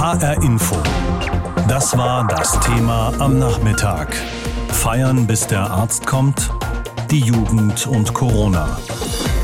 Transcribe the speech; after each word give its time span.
HR 0.00 0.42
Info. 0.42 0.76
Das 1.68 1.94
war 1.94 2.26
das 2.26 2.58
Thema 2.60 3.12
am 3.18 3.38
Nachmittag. 3.38 4.16
Feiern, 4.68 5.26
bis 5.26 5.46
der 5.46 5.70
Arzt 5.70 6.06
kommt. 6.06 6.50
Die 7.10 7.20
Jugend 7.20 7.86
und 7.86 8.14
Corona. 8.14 8.78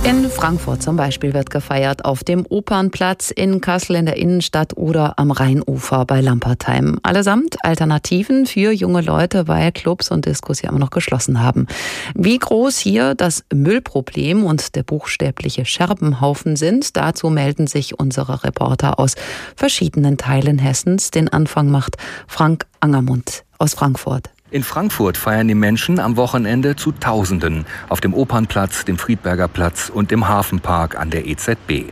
In 0.06 0.30
Frankfurt 0.30 0.84
zum 0.84 0.95
Beispiel 0.95 1.34
wird 1.34 1.50
gefeiert 1.50 2.04
auf 2.04 2.22
dem 2.22 2.46
Opernplatz, 2.48 3.32
in 3.32 3.61
Kassel 3.61 3.96
in 3.96 4.06
der 4.06 4.16
Innenstadt 4.16 4.77
oder 4.77 5.18
am 5.18 5.32
Rheinufer 5.32 6.05
bei 6.05 6.20
Lampertheim. 6.20 7.00
Allesamt 7.02 7.56
Alternativen 7.64 8.46
für 8.46 8.70
junge 8.70 9.00
Leute, 9.00 9.48
weil 9.48 9.73
Clubs 9.73 10.12
und 10.12 10.24
Diskos 10.24 10.62
ja 10.62 10.70
immer 10.70 10.79
noch 10.79 10.91
geschlossen 10.91 11.42
haben. 11.42 11.66
Wie 12.14 12.38
groß 12.38 12.79
hier 12.79 13.16
das 13.16 13.42
Müllproblem 13.52 14.45
und 14.45 14.77
der 14.77 14.84
buchstäbliche 14.84 15.64
Scherbenhaufen 15.64 16.54
sind, 16.54 16.96
dazu 16.96 17.29
melden 17.29 17.66
sich 17.66 17.98
unsere 17.98 18.45
Reporter 18.45 19.00
aus 19.00 19.16
verschiedenen 19.57 20.18
Teilen 20.18 20.60
Hessens. 20.60 21.10
Den 21.10 21.29
Anfang 21.30 21.68
macht 21.68 21.96
Frank 22.29 22.66
Angermund 22.79 23.43
aus 23.59 23.74
Frankfurt. 23.74 24.30
In 24.52 24.62
Frankfurt 24.62 25.16
feiern 25.16 25.48
die 25.48 25.56
Menschen 25.56 25.98
am 25.98 26.16
Wochenende 26.16 26.77
zu 26.77 26.92
Tausenden 26.92 27.66
auf 27.88 28.00
dem 28.00 28.14
Opernplatz, 28.14 28.84
dem 28.84 28.96
Friedberger 28.96 29.48
Platz 29.48 29.91
und 29.92 30.12
im 30.12 30.28
Hafenpark 30.28 30.96
an 30.96 31.10
der 31.10 31.27
EZB. 31.27 31.91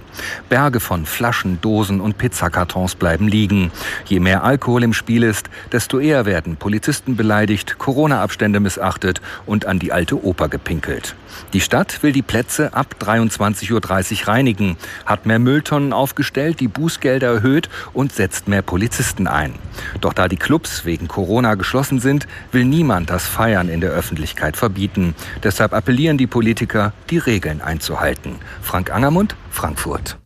Berge 0.48 0.78
von 0.78 1.04
Flaschen, 1.04 1.60
Dosen 1.60 2.00
und 2.00 2.16
Pizzakartons 2.16 2.95
bleiben 2.95 3.26
liegen. 3.26 3.72
Je 4.06 4.20
mehr 4.20 4.45
Alkohol 4.45 4.84
im 4.84 4.92
Spiel 4.92 5.24
ist, 5.24 5.50
desto 5.72 5.98
eher 5.98 6.26
werden 6.26 6.56
Polizisten 6.56 7.16
beleidigt, 7.16 7.78
Corona-Abstände 7.78 8.60
missachtet 8.60 9.20
und 9.46 9.66
an 9.66 9.80
die 9.80 9.90
alte 9.90 10.24
Oper 10.24 10.48
gepinkelt. 10.48 11.16
Die 11.52 11.60
Stadt 11.60 12.04
will 12.04 12.12
die 12.12 12.23
Plätze 12.23 12.73
ab 12.74 12.95
23.30 13.00 13.73
Uhr 13.73 14.28
reinigen, 14.28 14.76
hat 15.04 15.26
mehr 15.26 15.40
Mülltonnen 15.40 15.92
aufgestellt, 15.92 16.60
die 16.60 16.68
Bußgelder 16.68 17.26
erhöht 17.26 17.68
und 17.92 18.12
setzt 18.12 18.46
mehr 18.46 18.62
Polizisten 18.62 19.26
ein. 19.26 19.54
Doch 20.00 20.12
da 20.12 20.28
die 20.28 20.36
Clubs 20.36 20.84
wegen 20.84 21.09
Corona 21.09 21.57
geschlossen 21.57 21.98
sind, 21.98 22.29
will 22.55 22.65
niemand 22.65 23.10
das 23.10 23.27
Feiern 23.27 23.69
in 23.69 23.80
der 23.80 23.91
Öffentlichkeit 23.91 24.57
verbieten. 24.57 25.15
Deshalb 25.43 25.74
appellieren 25.74 26.16
die 26.16 26.27
Politiker, 26.27 26.93
die 27.10 27.19
Regeln 27.19 27.60
einzuhalten. 27.60 28.37
Frank 28.63 28.91
Angermund, 28.91 29.37
Frankfurt. 29.51 30.19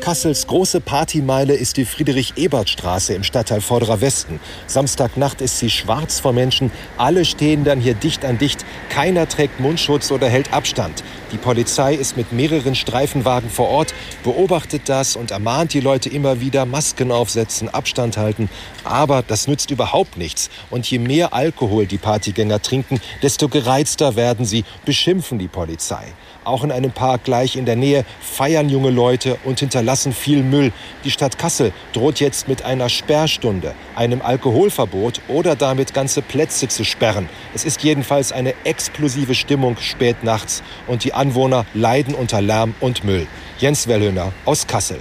Kassels 0.00 0.46
große 0.46 0.80
Partymeile 0.80 1.54
ist 1.54 1.76
die 1.76 1.84
Friedrich-Ebert-Straße 1.84 3.12
im 3.12 3.24
Stadtteil 3.24 3.60
Vorderer 3.60 4.00
Westen. 4.00 4.40
Samstagnacht 4.66 5.42
ist 5.42 5.58
sie 5.58 5.68
schwarz 5.68 6.20
vor 6.20 6.32
Menschen. 6.32 6.70
Alle 6.96 7.26
stehen 7.26 7.64
dann 7.64 7.78
hier 7.78 7.92
dicht 7.92 8.24
an 8.24 8.38
dicht. 8.38 8.64
Keiner 8.88 9.28
trägt 9.28 9.60
Mundschutz 9.60 10.10
oder 10.10 10.28
hält 10.28 10.54
Abstand. 10.54 11.04
Die 11.30 11.36
Polizei 11.36 11.94
ist 11.94 12.16
mit 12.16 12.32
mehreren 12.32 12.74
Streifenwagen 12.74 13.50
vor 13.50 13.68
Ort, 13.68 13.92
beobachtet 14.24 14.88
das 14.88 15.14
und 15.14 15.30
ermahnt 15.30 15.74
die 15.74 15.80
Leute 15.80 16.08
immer 16.08 16.40
wieder, 16.40 16.64
Masken 16.64 17.12
aufsetzen, 17.12 17.68
Abstand 17.68 18.16
halten. 18.16 18.48
Aber 18.82 19.22
das 19.22 19.46
nützt 19.46 19.70
überhaupt 19.70 20.16
nichts. 20.16 20.48
Und 20.70 20.90
je 20.90 20.98
mehr 20.98 21.34
Alkohol 21.34 21.86
die 21.86 21.98
Partygänger 21.98 22.62
trinken, 22.62 22.98
desto 23.22 23.48
gereizter 23.48 24.16
werden 24.16 24.46
sie, 24.46 24.64
beschimpfen 24.86 25.38
die 25.38 25.48
Polizei. 25.48 26.14
Auch 26.44 26.64
in 26.64 26.72
einem 26.72 26.92
Park 26.92 27.24
gleich 27.24 27.56
in 27.56 27.66
der 27.66 27.76
Nähe 27.76 28.06
feiern 28.20 28.70
junge 28.70 28.88
Leute 28.88 29.36
und 29.44 29.60
hinterlassen 29.60 30.14
viel 30.14 30.42
Müll. 30.42 30.72
Die 31.04 31.10
Stadt 31.10 31.36
Kassel 31.36 31.72
droht 31.92 32.20
jetzt 32.20 32.48
mit 32.48 32.64
einer 32.64 32.88
Sperrstunde, 32.88 33.74
einem 33.94 34.22
Alkoholverbot 34.22 35.20
oder 35.28 35.56
damit 35.56 35.92
ganze 35.92 36.22
Plätze 36.22 36.68
zu 36.68 36.84
sperren. 36.84 37.28
Es 37.54 37.66
ist 37.66 37.82
jedenfalls 37.82 38.32
eine 38.32 38.54
explosive 38.64 39.34
Stimmung 39.34 39.76
spät 39.78 40.24
nachts 40.24 40.62
und 40.86 41.04
die 41.04 41.12
Anwohner 41.18 41.66
leiden 41.74 42.14
unter 42.14 42.40
Lärm 42.40 42.74
und 42.80 43.04
Müll. 43.04 43.26
Jens 43.58 43.88
Wellhöhner 43.88 44.32
aus 44.44 44.66
Kassel. 44.66 45.00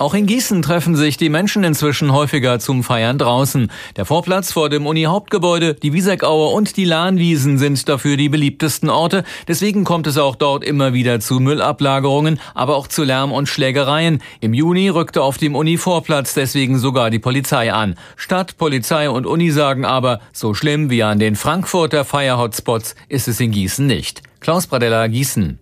Auch 0.00 0.12
in 0.12 0.26
Gießen 0.26 0.60
treffen 0.60 0.96
sich 0.96 1.16
die 1.16 1.28
Menschen 1.28 1.62
inzwischen 1.62 2.12
häufiger 2.12 2.58
zum 2.58 2.82
Feiern 2.82 3.16
draußen. 3.16 3.70
Der 3.96 4.04
Vorplatz 4.04 4.52
vor 4.52 4.68
dem 4.68 4.86
Uni-Hauptgebäude, 4.86 5.74
die 5.74 5.92
Wieseckauer 5.92 6.52
und 6.52 6.76
die 6.76 6.84
Lahnwiesen 6.84 7.58
sind 7.58 7.88
dafür 7.88 8.16
die 8.16 8.28
beliebtesten 8.28 8.90
Orte. 8.90 9.22
Deswegen 9.46 9.84
kommt 9.84 10.08
es 10.08 10.18
auch 10.18 10.34
dort 10.34 10.64
immer 10.64 10.94
wieder 10.94 11.20
zu 11.20 11.38
Müllablagerungen, 11.38 12.40
aber 12.54 12.76
auch 12.76 12.88
zu 12.88 13.04
Lärm 13.04 13.30
und 13.30 13.48
Schlägereien. 13.48 14.20
Im 14.40 14.52
Juni 14.52 14.88
rückte 14.88 15.22
auf 15.22 15.38
dem 15.38 15.54
Uni-Vorplatz 15.54 16.34
deswegen 16.34 16.78
sogar 16.78 17.10
die 17.10 17.20
Polizei 17.20 17.72
an. 17.72 17.94
Stadt, 18.16 18.58
Polizei 18.58 19.08
und 19.08 19.26
Uni 19.26 19.52
sagen 19.52 19.84
aber, 19.84 20.20
so 20.32 20.54
schlimm 20.54 20.90
wie 20.90 21.04
an 21.04 21.20
den 21.20 21.36
Frankfurter 21.36 22.04
Feier-Hotspots 22.04 22.96
ist 23.08 23.28
es 23.28 23.38
in 23.38 23.52
Gießen 23.52 23.86
nicht. 23.86 24.22
Klaus 24.44 24.66
Bradella, 24.66 25.06
Gießen. 25.06 25.58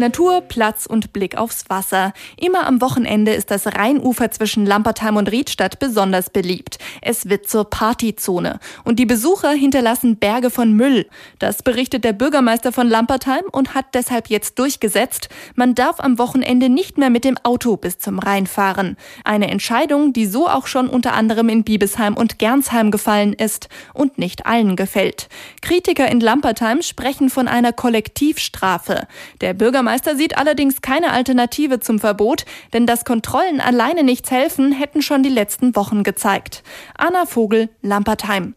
Natur, 0.00 0.40
Platz 0.40 0.86
und 0.86 1.12
Blick 1.12 1.36
aufs 1.36 1.70
Wasser. 1.70 2.12
Immer 2.36 2.66
am 2.66 2.80
Wochenende 2.80 3.32
ist 3.32 3.52
das 3.52 3.66
Rheinufer 3.68 4.32
zwischen 4.32 4.66
Lampertheim 4.66 5.16
und 5.16 5.30
Riedstadt 5.30 5.78
besonders 5.78 6.30
beliebt. 6.30 6.78
Es 7.02 7.28
wird 7.28 7.48
zur 7.48 7.70
Partyzone. 7.70 8.58
Und 8.82 8.98
die 8.98 9.06
Besucher 9.06 9.50
hinterlassen 9.50 10.16
Berge 10.16 10.50
von 10.50 10.72
Müll. 10.72 11.06
Das 11.38 11.62
berichtet 11.62 12.02
der 12.02 12.14
Bürgermeister 12.14 12.72
von 12.72 12.88
Lampertheim 12.88 13.44
und 13.52 13.74
hat 13.74 13.94
deshalb 13.94 14.28
jetzt 14.28 14.58
durchgesetzt, 14.58 15.28
man 15.54 15.74
darf 15.74 16.00
am 16.00 16.18
Wochenende 16.18 16.68
nicht 16.68 16.98
mehr 16.98 17.10
mit 17.10 17.24
dem 17.24 17.36
Auto 17.44 17.76
bis 17.76 17.98
zum 17.98 18.18
Rhein 18.18 18.46
fahren. 18.46 18.96
Eine 19.24 19.50
Entscheidung, 19.50 20.12
die 20.12 20.26
so 20.26 20.48
auch 20.48 20.66
schon 20.66 20.88
unter 20.88 21.12
anderem 21.12 21.48
in 21.48 21.62
Biebesheim 21.62 22.16
und 22.16 22.38
Gernsheim 22.38 22.90
gefallen 22.90 23.34
ist 23.34 23.68
und 23.94 24.18
nicht 24.18 24.46
allen 24.46 24.74
gefällt. 24.74 25.28
Kritiker 25.62 26.10
in 26.10 26.20
Lampertheim 26.20 26.82
sprechen 26.82 27.30
von 27.30 27.46
einer 27.46 27.72
Kollektivstrafe. 27.72 29.06
Der 29.40 29.54
Bürgermeister 29.54 29.89
Bürgermeister 29.90 30.14
sieht 30.14 30.38
allerdings 30.38 30.82
keine 30.82 31.10
Alternative 31.10 31.80
zum 31.80 31.98
Verbot, 31.98 32.44
denn 32.72 32.86
dass 32.86 33.04
Kontrollen 33.04 33.60
alleine 33.60 34.04
nichts 34.04 34.30
helfen, 34.30 34.70
hätten 34.70 35.02
schon 35.02 35.24
die 35.24 35.28
letzten 35.28 35.74
Wochen 35.74 36.04
gezeigt. 36.04 36.62
Anna 36.96 37.26
Vogel, 37.26 37.70
Lampertheim. 37.82 38.54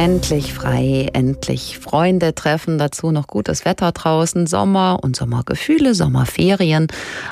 Endlich 0.00 0.54
frei, 0.54 1.08
endlich 1.12 1.76
Freunde 1.76 2.32
treffen, 2.32 2.78
dazu 2.78 3.10
noch 3.10 3.26
gutes 3.26 3.64
Wetter 3.64 3.90
draußen, 3.90 4.46
Sommer 4.46 5.00
und 5.02 5.16
Sommergefühle, 5.16 5.92
Sommerferien. 5.92 6.86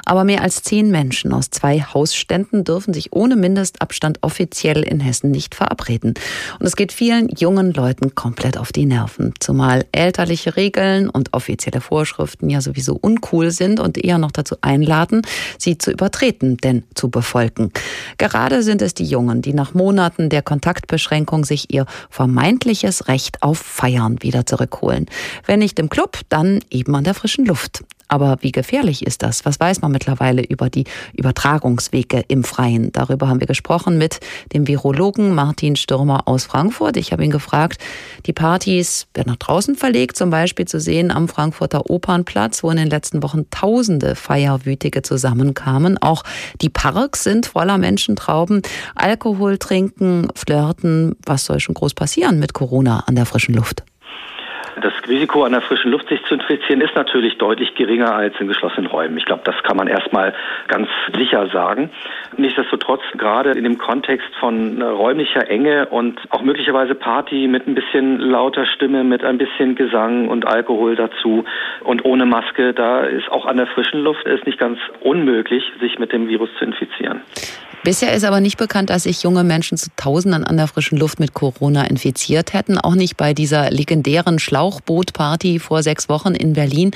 Aber 0.05 0.25
mehr 0.25 0.43
als 0.43 0.65
zehn 0.65 0.91
Menschen 0.91 1.33
aus 1.33 1.51
zwei 1.51 1.81
Hausständen 1.81 2.65
dürfen 2.65 2.93
sich 2.93 3.13
ohne 3.13 3.37
Mindestabstand 3.37 4.19
offiziell 4.23 4.83
in 4.83 4.99
Hessen 4.99 5.31
nicht 5.31 5.55
verabreden. 5.55 6.15
Und 6.59 6.67
es 6.67 6.75
geht 6.75 6.91
vielen 6.91 7.29
jungen 7.29 7.73
Leuten 7.73 8.17
komplett 8.17 8.59
auf 8.59 8.73
die 8.73 8.87
Nerven, 8.87 9.33
zumal 9.39 9.85
elterliche 9.93 10.57
Regeln 10.57 11.09
und 11.09 11.35
offizielle 11.35 11.81
Vorschriften 11.81 12.51
ja 12.51 12.61
sowieso 12.61 12.99
uncool 13.01 13.53
sind 13.53 13.79
und 13.79 13.97
eher 13.97 14.19
noch 14.19 14.33
dazu 14.33 14.57
einladen, 14.63 15.23
sie 15.57 15.79
zu 15.79 15.93
übertreten, 15.93 16.57
denn 16.57 16.83
zu 16.97 17.11
befolgen. 17.11 17.71
Gerade 18.19 18.65
sind 18.65 18.83
es 18.83 18.93
die 18.93 19.05
Jungen, 19.05 19.41
die 19.41 19.55
nach 19.55 19.73
Monaten 19.73 20.31
der 20.31 20.43
Kontaktbeschränkung 20.43 21.45
sich 21.45 21.73
ihr 21.73 21.87
vermeintliches 22.11 22.56
vermeintliches 22.57 23.09
Recht 23.09 23.43
auf 23.43 23.59
Feiern 23.59 24.23
wieder 24.23 24.47
zurückholen. 24.47 25.07
Wenn 25.45 25.59
nicht 25.59 25.79
im 25.79 25.89
Club, 25.89 26.21
dann 26.29 26.61
eben 26.71 26.95
an 26.95 27.05
der 27.05 27.15
frischen 27.15 27.45
Luft. 27.45 27.85
Aber 28.09 28.39
wie 28.41 28.53
gefährlich 28.53 29.07
ist 29.07 29.23
das? 29.23 29.45
Was 29.45 29.59
weiß 29.59 29.81
man 29.83 29.91
mittlerweile 29.91 30.43
über 30.43 30.71
die 30.71 30.85
Übertragungswege 31.15 32.25
im 32.29 32.45
Freien? 32.45 32.93
Darüber 32.93 33.29
haben 33.29 33.41
wir 33.41 33.47
gesprochen 33.47 33.99
mit 33.99 34.21
dem 34.53 34.69
Virologen 34.69 35.35
Martin 35.35 35.77
Stürmer 35.77 36.29
aus 36.29 36.45
Frankfurt. 36.45 36.97
Ich 36.97 37.13
habe 37.13 37.25
ihn 37.25 37.31
gefragt, 37.31 37.83
die 38.27 38.33
Partys 38.33 39.07
werden 39.15 39.31
nach 39.31 39.37
draußen 39.37 39.75
verlegt, 39.75 40.17
zum 40.17 40.31
Beispiel 40.31 40.67
zu 40.67 40.79
sehen 40.79 41.11
am 41.11 41.29
Frankfurter 41.29 41.91
Opernplatz, 41.91 42.63
wo 42.63 42.71
in 42.71 42.77
den 42.77 42.91
letzten 42.91 43.23
Wochen 43.23 43.51
tausende 43.51 44.15
Feierwütige 44.15 45.03
zusammenkamen. 45.03 45.99
Auch 45.99 46.23
die 46.61 46.69
Parks 46.69 47.25
sind 47.25 47.47
voller 47.47 47.79
Menschentrauben. 47.79 48.63
Alkohol 48.95 49.59
trinken, 49.59 50.29
flirten. 50.35 51.17
Was 51.25 51.47
soll 51.47 51.61
schon 51.61 51.75
groß 51.75 51.95
passieren 51.95 52.39
mit 52.39 52.53
Corona 52.53 53.01
an 53.07 53.17
der 53.17 53.27
frischen 53.27 53.55
Luft? 53.55 53.83
Das 54.81 54.93
Risiko 55.09 55.45
an 55.45 55.53
der 55.53 55.63
frischen 55.63 55.91
Luft 55.91 56.09
sich 56.09 56.23
zu 56.25 56.35
infizieren 56.35 56.83
ist 56.83 56.95
natürlich 56.95 57.39
deutlich 57.39 57.75
geringer 57.75 58.15
als 58.15 58.35
in 58.39 58.47
geschlossenen 58.47 58.87
Räumen. 58.87 59.17
Ich 59.17 59.25
glaube, 59.25 59.43
das 59.45 59.63
kann 59.63 59.77
man 59.77 59.89
erstmal 59.89 60.35
ganz 60.69 60.89
sicher 61.15 61.49
sagen. 61.49 61.91
Nichtsdestotrotz, 62.37 63.01
gerade 63.17 63.53
in 63.53 63.65
dem 63.65 63.79
Kontext 63.79 64.29
von 64.39 64.83
räumlicher 64.83 65.49
Enge 65.49 65.87
und 65.87 66.21
auch 66.31 66.43
möglicherweise 66.43 66.95
Party 66.95 67.49
mit 67.49 67.67
ein 67.67 67.75
bisschen 67.75 68.19
lauter 68.19 68.67
Stimme, 68.67 69.03
mit 69.03 69.25
ein 69.25 69.39
bisschen 69.39 69.77
Gesang 69.77 70.29
und 70.29 70.47
Alkohol 70.47 70.95
dazu 70.95 71.45
und 71.83 72.05
ohne 72.05 72.27
Maske, 72.27 72.75
da 72.75 73.01
ist 73.01 73.31
auch 73.31 73.47
an 73.47 73.57
der 73.57 73.67
frischen 73.69 74.03
Luft 74.03 74.27
ist 74.27 74.45
nicht 74.45 74.59
ganz 74.59 74.79
unmöglich, 75.01 75.65
sich 75.81 75.99
mit 75.99 76.13
dem 76.13 76.29
Virus 76.29 76.51
zu 76.59 76.65
infizieren. 76.67 77.23
Bisher 77.85 78.15
ist 78.15 78.25
aber 78.25 78.41
nicht 78.41 78.59
bekannt, 78.59 78.91
dass 78.91 79.05
sich 79.05 79.23
junge 79.23 79.45
Menschen 79.45 79.79
zu 79.79 79.91
Tausenden 79.97 80.45
an 80.45 80.57
der 80.57 80.67
frischen 80.67 80.99
Luft 80.99 81.21
mit 81.21 81.35
Corona 81.35 81.85
infiziert 81.85 82.53
hätten. 82.53 82.79
Auch 82.79 82.95
nicht 82.95 83.17
bei 83.17 83.33
dieser 83.33 83.71
legendären 83.71 84.39
Schlauchbootparty 84.39 85.59
vor 85.59 85.83
sechs 85.83 86.09
Wochen 86.09 86.35
in 86.35 86.55
Berlin. 86.55 86.91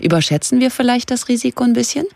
Überschätzen 0.00 0.60
wir 0.60 0.70
vielleicht 0.70 1.10
das 1.10 1.28
Risiko 1.28 1.64
ein 1.64 1.72
bisschen? 1.72 2.06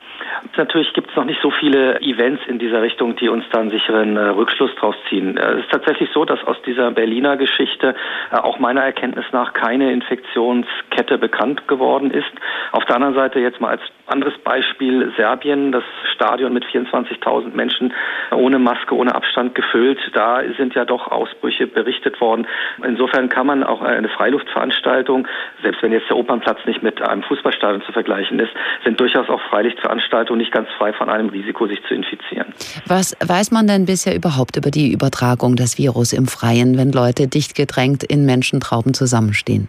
Natürlich 0.56 0.92
gibt 0.92 1.10
es 1.10 1.16
noch 1.16 1.24
nicht 1.24 1.40
so 1.42 1.50
viele 1.50 2.00
Events 2.00 2.42
in 2.46 2.58
dieser 2.58 2.82
Richtung, 2.82 3.16
die 3.16 3.28
uns 3.28 3.44
da 3.52 3.60
einen 3.60 3.70
sicheren 3.70 4.16
äh, 4.16 4.20
Rückschluss 4.28 4.74
draus 4.76 4.96
ziehen. 5.08 5.36
Äh, 5.36 5.52
es 5.52 5.60
ist 5.60 5.70
tatsächlich 5.70 6.10
so, 6.12 6.24
dass 6.24 6.42
aus 6.44 6.56
dieser 6.66 6.90
Berliner 6.90 7.36
Geschichte 7.36 7.94
äh, 8.30 8.36
auch 8.36 8.58
meiner 8.58 8.82
Erkenntnis 8.82 9.24
nach 9.32 9.52
keine 9.52 9.92
Infektionskette 9.92 11.18
bekannt 11.18 11.68
geworden 11.68 12.10
ist. 12.10 12.30
Auf 12.72 12.84
der 12.86 12.96
anderen 12.96 13.14
Seite 13.14 13.40
jetzt 13.40 13.60
mal 13.60 13.70
als 13.70 13.82
Anderes 14.10 14.34
Beispiel 14.44 15.12
Serbien, 15.16 15.72
das 15.72 15.84
Stadion 16.14 16.52
mit 16.52 16.64
24.000 16.64 17.54
Menschen 17.54 17.92
ohne 18.32 18.58
Maske, 18.58 18.94
ohne 18.94 19.14
Abstand 19.14 19.54
gefüllt. 19.54 19.98
Da 20.14 20.42
sind 20.56 20.74
ja 20.74 20.84
doch 20.84 21.08
Ausbrüche 21.08 21.66
berichtet 21.66 22.20
worden. 22.20 22.46
Insofern 22.84 23.28
kann 23.28 23.46
man 23.46 23.62
auch 23.62 23.82
eine 23.82 24.08
Freiluftveranstaltung, 24.08 25.28
selbst 25.62 25.82
wenn 25.82 25.92
jetzt 25.92 26.08
der 26.08 26.16
Opernplatz 26.16 26.58
nicht 26.66 26.82
mit 26.82 27.00
einem 27.00 27.22
Fußballstadion 27.22 27.82
zu 27.82 27.92
vergleichen 27.92 28.38
ist, 28.40 28.50
sind 28.84 28.98
durchaus 28.98 29.28
auch 29.28 29.40
Freilichtveranstaltungen 29.48 30.38
nicht 30.38 30.52
ganz 30.52 30.68
frei 30.76 30.92
von 30.92 31.08
einem 31.08 31.28
Risiko, 31.28 31.66
sich 31.66 31.80
zu 31.84 31.94
infizieren. 31.94 32.52
Was 32.86 33.16
weiß 33.24 33.52
man 33.52 33.66
denn 33.66 33.86
bisher 33.86 34.14
überhaupt 34.14 34.56
über 34.56 34.70
die 34.70 34.92
Übertragung 34.92 35.56
des 35.56 35.78
Virus 35.78 36.12
im 36.12 36.26
Freien, 36.26 36.76
wenn 36.76 36.92
Leute 36.92 37.28
dicht 37.28 37.54
gedrängt 37.54 38.02
in 38.02 38.26
Menschentrauben 38.26 38.94
zusammenstehen? 38.94 39.68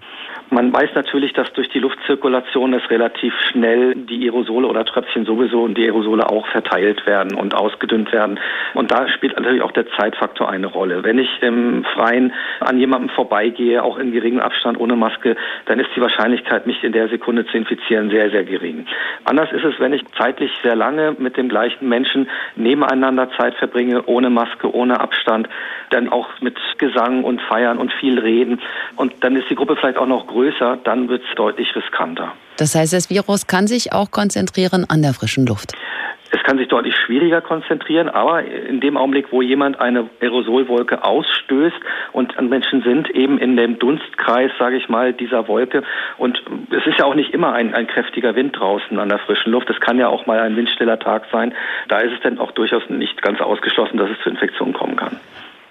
Man 0.53 0.73
weiß 0.73 0.89
natürlich, 0.95 1.31
dass 1.31 1.51
durch 1.53 1.69
die 1.69 1.79
Luftzirkulation 1.79 2.73
es 2.73 2.89
relativ 2.89 3.33
schnell 3.49 3.95
die 3.95 4.25
Aerosole 4.25 4.67
oder 4.67 4.83
Tröpfchen 4.83 5.23
sowieso 5.23 5.63
und 5.63 5.77
die 5.77 5.85
Aerosole 5.85 6.29
auch 6.29 6.45
verteilt 6.47 7.05
werden 7.07 7.35
und 7.35 7.55
ausgedünnt 7.55 8.11
werden. 8.11 8.37
Und 8.73 8.91
da 8.91 9.07
spielt 9.07 9.37
natürlich 9.37 9.61
auch 9.61 9.71
der 9.71 9.89
Zeitfaktor 9.91 10.49
eine 10.49 10.67
Rolle. 10.67 11.05
Wenn 11.05 11.19
ich 11.19 11.29
im 11.41 11.85
Freien 11.85 12.33
an 12.59 12.77
jemandem 12.77 13.09
vorbeigehe, 13.11 13.81
auch 13.81 13.97
in 13.97 14.11
geringem 14.11 14.41
Abstand 14.41 14.77
ohne 14.77 14.97
Maske, 14.97 15.37
dann 15.67 15.79
ist 15.79 15.89
die 15.95 16.01
Wahrscheinlichkeit, 16.01 16.67
mich 16.67 16.83
in 16.83 16.91
der 16.91 17.07
Sekunde 17.07 17.45
zu 17.45 17.55
infizieren, 17.55 18.09
sehr, 18.09 18.29
sehr 18.29 18.43
gering. 18.43 18.87
Anders 19.23 19.53
ist 19.53 19.63
es, 19.63 19.79
wenn 19.79 19.93
ich 19.93 20.03
zeitlich 20.17 20.51
sehr 20.63 20.75
lange 20.75 21.15
mit 21.17 21.37
dem 21.37 21.47
gleichen 21.47 21.87
Menschen 21.87 22.27
nebeneinander 22.57 23.29
Zeit 23.37 23.55
verbringe, 23.55 24.03
ohne 24.05 24.29
Maske, 24.29 24.75
ohne 24.75 24.99
Abstand, 24.99 25.47
dann 25.91 26.09
auch 26.09 26.27
mit 26.41 26.57
Gesang 26.77 27.23
und 27.23 27.41
Feiern 27.41 27.77
und 27.77 27.93
viel 27.93 28.19
Reden. 28.19 28.59
Und 28.97 29.13
dann 29.21 29.37
ist 29.37 29.49
die 29.49 29.55
Gruppe 29.55 29.77
vielleicht 29.77 29.97
auch 29.97 30.07
noch 30.07 30.27
größer, 30.27 30.40
dann 30.83 31.09
wird 31.09 31.23
es 31.29 31.35
deutlich 31.35 31.75
riskanter. 31.75 32.33
Das 32.57 32.75
heißt, 32.75 32.93
das 32.93 33.09
Virus 33.09 33.47
kann 33.47 33.67
sich 33.67 33.93
auch 33.93 34.11
konzentrieren 34.11 34.85
an 34.89 35.01
der 35.01 35.13
frischen 35.13 35.45
Luft. 35.45 35.73
Es 36.33 36.41
kann 36.43 36.57
sich 36.57 36.69
deutlich 36.69 36.95
schwieriger 36.95 37.41
konzentrieren, 37.41 38.07
aber 38.07 38.43
in 38.45 38.79
dem 38.79 38.95
Augenblick, 38.95 39.27
wo 39.31 39.41
jemand 39.41 39.79
eine 39.81 40.09
Aerosolwolke 40.21 41.03
ausstößt 41.03 41.75
und 42.13 42.49
Menschen 42.49 42.81
sind 42.83 43.09
eben 43.09 43.37
in 43.37 43.57
dem 43.57 43.79
Dunstkreis, 43.79 44.51
sage 44.57 44.77
ich 44.77 44.87
mal, 44.87 45.11
dieser 45.11 45.47
Wolke 45.49 45.83
und 46.17 46.41
es 46.69 46.85
ist 46.85 46.99
ja 46.99 47.05
auch 47.05 47.15
nicht 47.15 47.33
immer 47.33 47.53
ein, 47.53 47.73
ein 47.73 47.87
kräftiger 47.87 48.35
Wind 48.35 48.57
draußen 48.57 48.97
an 48.97 49.09
der 49.09 49.19
frischen 49.19 49.51
Luft. 49.51 49.69
Es 49.69 49.79
kann 49.81 49.99
ja 49.99 50.07
auch 50.07 50.25
mal 50.25 50.39
ein 50.39 50.55
windstiller 50.55 50.99
Tag 50.99 51.25
sein. 51.31 51.53
Da 51.89 51.99
ist 51.99 52.13
es 52.13 52.21
dann 52.21 52.39
auch 52.39 52.51
durchaus 52.51 52.83
nicht 52.89 53.21
ganz 53.21 53.41
ausgeschlossen, 53.41 53.97
dass 53.97 54.09
es 54.09 54.19
zu 54.23 54.29
Infektionen 54.29 54.73
kommen 54.73 54.95
kann. 54.95 55.19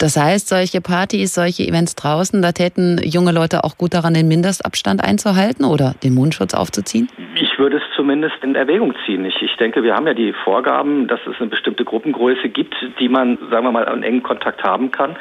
Das 0.01 0.17
heißt, 0.17 0.49
solche 0.49 0.81
Partys, 0.81 1.35
solche 1.35 1.69
Events 1.69 1.95
draußen, 1.95 2.41
da 2.41 2.53
täten 2.53 2.99
junge 3.05 3.33
Leute 3.33 3.65
auch 3.65 3.77
gut 3.77 3.93
daran, 3.93 4.15
den 4.15 4.29
Mindestabstand 4.29 5.05
einzuhalten 5.05 5.67
oder 5.67 5.95
den 6.03 6.15
Mundschutz 6.15 6.55
aufzuziehen? 6.55 7.11
Ich 7.35 7.50
würde 7.61 7.77
es 7.77 7.83
zumindest 7.95 8.43
in 8.43 8.55
Erwägung 8.55 8.95
ziehen. 9.05 9.25
Ich, 9.27 9.41
ich 9.43 9.55
denke, 9.57 9.83
wir 9.85 9.95
haben 9.95 10.07
ja 10.07 10.15
die 10.15 10.33
Vorgaben, 10.33 11.07
dass 11.07 11.21
es 11.27 11.39
eine 11.39 11.51
bestimmte 11.51 11.85
Gruppengröße 11.85 12.49
gibt, 12.49 12.75
die 12.99 13.09
man, 13.09 13.37
sagen 13.51 13.67
wir 13.67 13.71
mal, 13.71 13.85
einen 13.85 14.03
engen 14.03 14.23
Kontakt 14.23 14.65
haben 14.65 14.91
kann. 14.91 15.17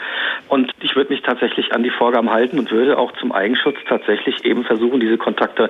Und 0.47 0.71
ich 0.79 0.95
würde 0.95 1.13
mich 1.13 1.21
tatsächlich 1.21 1.73
an 1.73 1.83
die 1.83 1.89
Vorgaben 1.89 2.31
halten 2.31 2.57
und 2.57 2.71
würde 2.71 2.97
auch 2.97 3.11
zum 3.17 3.33
Eigenschutz 3.33 3.75
tatsächlich 3.87 4.43
eben 4.45 4.63
versuchen, 4.63 5.01
diese 5.01 5.17
Kontakte 5.17 5.69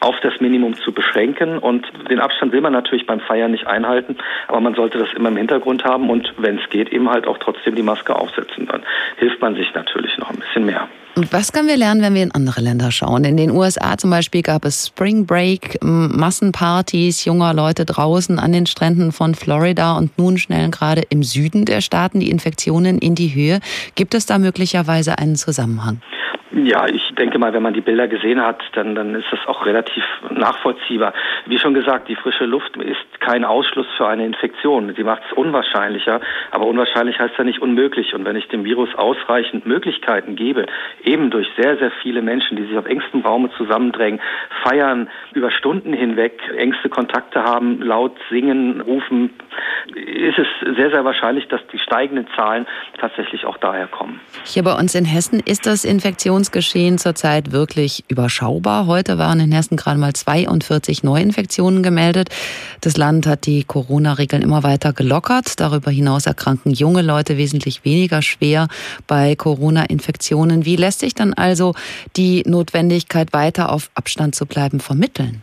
auf 0.00 0.18
das 0.20 0.40
Minimum 0.40 0.74
zu 0.74 0.92
beschränken. 0.92 1.58
Und 1.58 1.86
den 2.10 2.18
Abstand 2.18 2.52
will 2.52 2.62
man 2.62 2.72
natürlich 2.72 3.06
beim 3.06 3.20
Feiern 3.20 3.50
nicht 3.50 3.66
einhalten, 3.66 4.16
aber 4.48 4.60
man 4.60 4.74
sollte 4.74 4.98
das 4.98 5.12
immer 5.12 5.28
im 5.28 5.36
Hintergrund 5.36 5.84
haben 5.84 6.08
und 6.08 6.32
wenn 6.38 6.58
es 6.58 6.70
geht, 6.70 6.92
eben 6.92 7.10
halt 7.10 7.26
auch 7.26 7.38
trotzdem 7.38 7.74
die 7.74 7.82
Maske 7.82 8.16
aufsetzen. 8.16 8.66
Dann 8.66 8.82
hilft 9.18 9.40
man 9.42 9.54
sich 9.54 9.72
natürlich 9.74 10.16
noch 10.16 10.30
ein 10.30 10.38
bisschen 10.38 10.64
mehr. 10.64 10.88
Und 11.16 11.32
was 11.32 11.50
können 11.52 11.66
wir 11.66 11.78
lernen, 11.78 12.02
wenn 12.02 12.12
wir 12.12 12.22
in 12.22 12.32
andere 12.32 12.60
Länder 12.60 12.90
schauen? 12.90 13.24
In 13.24 13.38
den 13.38 13.50
USA 13.50 13.96
zum 13.96 14.10
Beispiel 14.10 14.42
gab 14.42 14.66
es 14.66 14.88
Spring 14.88 15.24
Break, 15.24 15.78
Massenpartys 15.82 17.24
junger 17.24 17.54
Leute 17.54 17.86
draußen 17.86 18.38
an 18.38 18.52
den 18.52 18.66
Stränden 18.66 19.12
von 19.12 19.34
Florida 19.34 19.96
und 19.96 20.18
nun 20.18 20.36
schnellen 20.36 20.70
gerade 20.70 21.00
im 21.08 21.22
Süden 21.22 21.64
der 21.64 21.80
Staaten 21.80 22.20
die 22.20 22.28
Infektionen 22.28 22.98
in 22.98 23.14
die 23.14 23.34
Höhe. 23.34 23.60
Gibt 23.94 24.12
es 24.12 24.26
da 24.26 24.38
möglicherweise 24.38 25.16
einen 25.16 25.36
Zusammenhang? 25.36 26.02
Ja, 26.52 26.86
ich 26.86 27.02
denke 27.18 27.38
mal, 27.38 27.52
wenn 27.52 27.62
man 27.62 27.74
die 27.74 27.80
Bilder 27.80 28.06
gesehen 28.06 28.40
hat, 28.40 28.62
dann, 28.74 28.94
dann 28.94 29.16
ist 29.16 29.26
das 29.32 29.40
auch 29.46 29.66
relativ 29.66 30.04
nachvollziehbar. 30.30 31.12
Wie 31.46 31.58
schon 31.58 31.74
gesagt, 31.74 32.08
die 32.08 32.14
frische 32.14 32.44
Luft 32.44 32.76
ist 32.76 33.20
kein 33.20 33.44
Ausschluss 33.44 33.86
für 33.96 34.06
eine 34.06 34.24
Infektion. 34.24 34.94
Sie 34.96 35.02
macht 35.02 35.22
es 35.28 35.32
unwahrscheinlicher, 35.36 36.20
aber 36.52 36.66
unwahrscheinlich 36.66 37.18
heißt 37.18 37.34
ja 37.36 37.42
nicht 37.42 37.60
unmöglich. 37.60 38.14
Und 38.14 38.24
wenn 38.24 38.36
ich 38.36 38.46
dem 38.46 38.64
Virus 38.64 38.94
ausreichend 38.94 39.66
Möglichkeiten 39.66 40.36
gebe, 40.36 40.66
eben 41.02 41.30
durch 41.30 41.48
sehr, 41.60 41.78
sehr 41.78 41.90
viele 42.02 42.22
Menschen, 42.22 42.56
die 42.56 42.64
sich 42.64 42.78
auf 42.78 42.86
engstem 42.86 43.22
Raume 43.22 43.50
zusammendrängen, 43.56 44.20
feiern, 44.62 45.08
über 45.32 45.50
Stunden 45.50 45.92
hinweg 45.92 46.40
engste 46.56 46.88
Kontakte 46.88 47.42
haben, 47.42 47.82
laut 47.82 48.16
singen, 48.30 48.80
rufen, 48.82 49.30
ist 49.94 50.38
es 50.38 50.46
sehr, 50.76 50.90
sehr 50.90 51.04
wahrscheinlich, 51.04 51.48
dass 51.48 51.60
die 51.72 51.78
steigenden 51.78 52.28
Zahlen 52.36 52.66
tatsächlich 53.00 53.44
auch 53.46 53.58
daher 53.58 53.86
kommen. 53.88 54.20
Hier 54.44 54.62
bei 54.62 54.74
uns 54.74 54.94
in 54.94 55.04
Hessen 55.04 55.40
ist 55.44 55.66
das 55.66 55.84
Infektionsgeschehen 56.36 56.98
zurzeit 56.98 57.52
wirklich 57.52 58.04
überschaubar. 58.08 58.86
Heute 58.86 59.16
waren 59.16 59.40
in 59.40 59.52
Hessen 59.52 59.78
gerade 59.78 59.98
mal 59.98 60.12
42 60.12 61.02
Neuinfektionen 61.02 61.82
gemeldet. 61.82 62.28
Das 62.82 62.98
Land 62.98 63.26
hat 63.26 63.46
die 63.46 63.64
Corona-Regeln 63.64 64.42
immer 64.42 64.62
weiter 64.62 64.92
gelockert. 64.92 65.58
Darüber 65.60 65.90
hinaus 65.90 66.26
erkranken 66.26 66.72
junge 66.72 67.00
Leute 67.00 67.38
wesentlich 67.38 67.86
weniger 67.86 68.20
schwer 68.20 68.68
bei 69.06 69.34
Corona-Infektionen. 69.34 70.66
Wie 70.66 70.76
lässt 70.76 71.00
sich 71.00 71.14
dann 71.14 71.32
also 71.32 71.74
die 72.16 72.42
Notwendigkeit, 72.44 73.32
weiter 73.32 73.72
auf 73.72 73.90
Abstand 73.94 74.34
zu 74.34 74.44
bleiben, 74.44 74.80
vermitteln? 74.80 75.40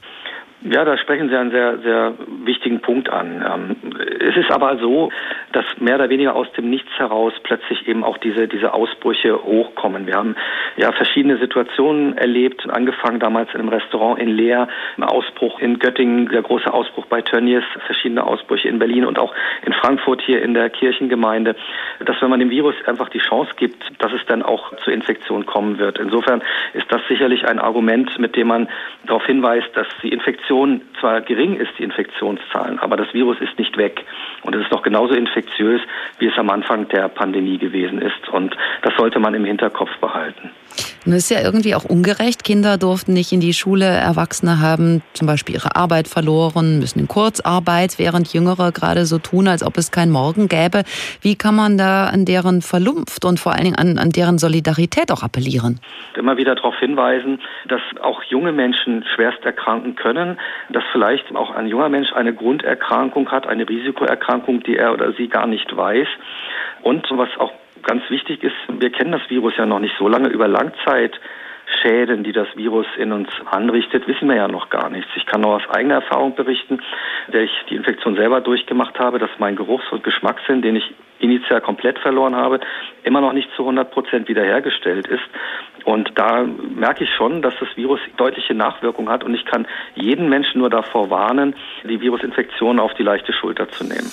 Ja, 0.65 0.85
da 0.85 0.97
sprechen 0.97 1.27
Sie 1.27 1.35
einen 1.35 1.51
sehr, 1.51 1.79
sehr 1.79 2.13
wichtigen 2.45 2.79
Punkt 2.79 3.09
an. 3.09 3.43
Ähm, 3.45 3.75
es 4.21 4.37
ist 4.37 4.49
aber 4.49 4.77
so, 4.77 5.11
dass 5.51 5.65
mehr 5.79 5.95
oder 5.95 6.09
weniger 6.09 6.35
aus 6.35 6.49
dem 6.53 6.69
Nichts 6.69 6.89
heraus 6.97 7.33
plötzlich 7.43 7.85
eben 7.85 8.05
auch 8.05 8.17
diese, 8.17 8.47
diese 8.47 8.73
Ausbrüche 8.73 9.43
hochkommen. 9.43 10.07
Wir 10.07 10.15
haben 10.15 10.35
ja 10.77 10.93
verschiedene 10.93 11.37
Situationen 11.37 12.17
erlebt, 12.17 12.65
angefangen 12.69 13.19
damals 13.19 13.53
in 13.53 13.59
einem 13.59 13.69
Restaurant 13.69 14.21
in 14.21 14.29
Leer, 14.29 14.69
ein 14.95 15.03
Ausbruch 15.03 15.59
in 15.59 15.79
Göttingen, 15.79 16.29
der 16.29 16.41
große 16.41 16.73
Ausbruch 16.73 17.07
bei 17.07 17.21
Tönnies, 17.21 17.63
verschiedene 17.85 18.25
Ausbrüche 18.25 18.69
in 18.69 18.79
Berlin 18.79 19.05
und 19.05 19.19
auch 19.19 19.33
in 19.65 19.73
Frankfurt 19.73 20.21
hier 20.21 20.41
in 20.41 20.53
der 20.53 20.69
Kirchengemeinde, 20.69 21.57
dass 22.05 22.21
wenn 22.21 22.29
man 22.29 22.39
dem 22.39 22.49
Virus 22.49 22.75
einfach 22.85 23.09
die 23.09 23.19
Chance 23.19 23.51
gibt, 23.57 23.83
dass 24.01 24.13
es 24.13 24.25
dann 24.27 24.41
auch 24.41 24.73
zur 24.77 24.93
Infektion 24.93 25.45
kommen 25.45 25.77
wird. 25.77 25.99
Insofern 25.99 26.41
ist 26.73 26.89
das 26.89 27.01
sicherlich 27.09 27.45
ein 27.45 27.59
Argument, 27.59 28.17
mit 28.17 28.37
dem 28.37 28.47
man 28.47 28.69
darauf 29.05 29.25
hinweist, 29.25 29.69
dass 29.75 29.87
die 30.01 30.09
Infektion 30.09 30.52
Infektion 30.53 30.81
zwar 30.99 31.21
gering 31.21 31.55
ist, 31.55 31.71
die 31.79 31.83
Infektionszahlen, 31.83 32.77
aber 32.79 32.95
das 32.95 33.11
Virus 33.13 33.37
ist 33.41 33.57
nicht 33.57 33.75
weg. 33.77 34.05
Und 34.43 34.55
es 34.55 34.61
ist 34.61 34.71
noch 34.71 34.83
genauso 34.83 35.15
infektiös, 35.15 35.81
wie 36.19 36.27
es 36.27 36.37
am 36.37 36.49
Anfang 36.49 36.87
der 36.89 37.07
Pandemie 37.09 37.57
gewesen 37.57 38.01
ist. 38.01 38.29
Und 38.31 38.55
das 38.83 38.93
sollte 38.95 39.19
man 39.19 39.33
im 39.33 39.45
Hinterkopf 39.45 39.89
behalten. 39.99 40.51
Das 41.05 41.15
ist 41.15 41.29
ja 41.31 41.41
irgendwie 41.41 41.75
auch 41.75 41.83
ungerecht. 41.83 42.45
Kinder 42.45 42.77
durften 42.77 43.11
nicht 43.11 43.33
in 43.33 43.41
die 43.41 43.53
Schule, 43.53 43.85
Erwachsene 43.85 44.61
haben 44.61 45.01
zum 45.13 45.27
Beispiel 45.27 45.55
ihre 45.55 45.75
Arbeit 45.75 46.07
verloren, 46.07 46.79
müssen 46.79 46.99
in 46.99 47.07
Kurzarbeit, 47.09 47.99
während 47.99 48.33
Jüngere 48.33 48.71
gerade 48.71 49.05
so 49.05 49.19
tun, 49.19 49.49
als 49.49 49.63
ob 49.65 49.77
es 49.77 49.91
kein 49.91 50.09
Morgen 50.09 50.47
gäbe. 50.47 50.83
Wie 51.21 51.35
kann 51.35 51.55
man 51.55 51.77
da 51.77 52.05
an 52.05 52.23
deren 52.23 52.61
Vernunft 52.61 53.25
und 53.25 53.37
vor 53.39 53.51
allen 53.51 53.65
Dingen 53.65 53.75
an, 53.75 53.97
an 53.97 54.11
deren 54.11 54.37
Solidarität 54.37 55.11
auch 55.11 55.23
appellieren? 55.23 55.81
Immer 56.15 56.37
wieder 56.37 56.55
darauf 56.55 56.79
hinweisen, 56.79 57.41
dass 57.67 57.81
auch 58.01 58.23
junge 58.23 58.53
Menschen 58.53 59.03
schwerst 59.13 59.43
erkranken 59.43 59.95
können, 59.95 60.37
dass 60.69 60.83
vielleicht 60.91 61.35
auch 61.35 61.51
ein 61.51 61.67
junger 61.67 61.89
Mensch 61.89 62.13
eine 62.13 62.33
Grunderkrankung 62.33 63.31
hat, 63.31 63.47
eine 63.47 63.67
Risikoerkrankung, 63.67 64.63
die 64.63 64.77
er 64.77 64.93
oder 64.93 65.13
sie 65.13 65.27
gar 65.27 65.47
nicht 65.47 65.75
weiß. 65.75 66.07
Und 66.81 67.07
was 67.11 67.29
auch 67.37 67.51
ganz 67.83 68.09
wichtig 68.09 68.43
ist, 68.43 68.55
wir 68.67 68.91
kennen 68.91 69.11
das 69.11 69.29
Virus 69.29 69.53
ja 69.57 69.65
noch 69.65 69.79
nicht 69.79 69.95
so 69.97 70.07
lange. 70.07 70.29
Über 70.29 70.47
Langzeitschäden, 70.47 72.23
die 72.23 72.31
das 72.31 72.47
Virus 72.55 72.87
in 72.97 73.11
uns 73.11 73.29
anrichtet, 73.49 74.07
wissen 74.07 74.29
wir 74.29 74.35
ja 74.35 74.47
noch 74.47 74.69
gar 74.69 74.89
nichts. 74.89 75.09
Ich 75.15 75.25
kann 75.25 75.41
nur 75.41 75.55
aus 75.55 75.69
eigener 75.69 75.95
Erfahrung 75.95 76.35
berichten, 76.35 76.81
der 77.27 77.43
ich 77.43 77.51
die 77.69 77.75
Infektion 77.75 78.15
selber 78.15 78.41
durchgemacht 78.41 78.99
habe, 78.99 79.19
dass 79.19 79.29
mein 79.37 79.55
Geruchs- 79.55 79.91
und 79.91 80.03
Geschmackssinn, 80.03 80.61
den 80.61 80.77
ich 80.77 80.93
initial 81.19 81.61
komplett 81.61 81.99
verloren 81.99 82.35
habe, 82.35 82.59
immer 83.03 83.21
noch 83.21 83.33
nicht 83.33 83.49
zu 83.55 83.63
100 83.63 83.91
Prozent 83.91 84.27
wiederhergestellt 84.27 85.07
ist. 85.07 85.23
Und 85.85 86.11
da 86.15 86.43
merke 86.43 87.03
ich 87.03 87.09
schon, 87.15 87.41
dass 87.41 87.53
das 87.59 87.69
Virus 87.75 87.99
deutliche 88.17 88.53
Nachwirkungen 88.53 89.09
hat 89.09 89.23
und 89.23 89.33
ich 89.33 89.45
kann 89.45 89.67
jeden 89.95 90.29
Menschen 90.29 90.59
nur 90.59 90.69
davor 90.69 91.09
warnen, 91.09 91.55
die 91.83 91.99
Virusinfektion 91.99 92.79
auf 92.79 92.93
die 92.93 93.03
leichte 93.03 93.33
Schulter 93.33 93.69
zu 93.69 93.83
nehmen. 93.83 94.11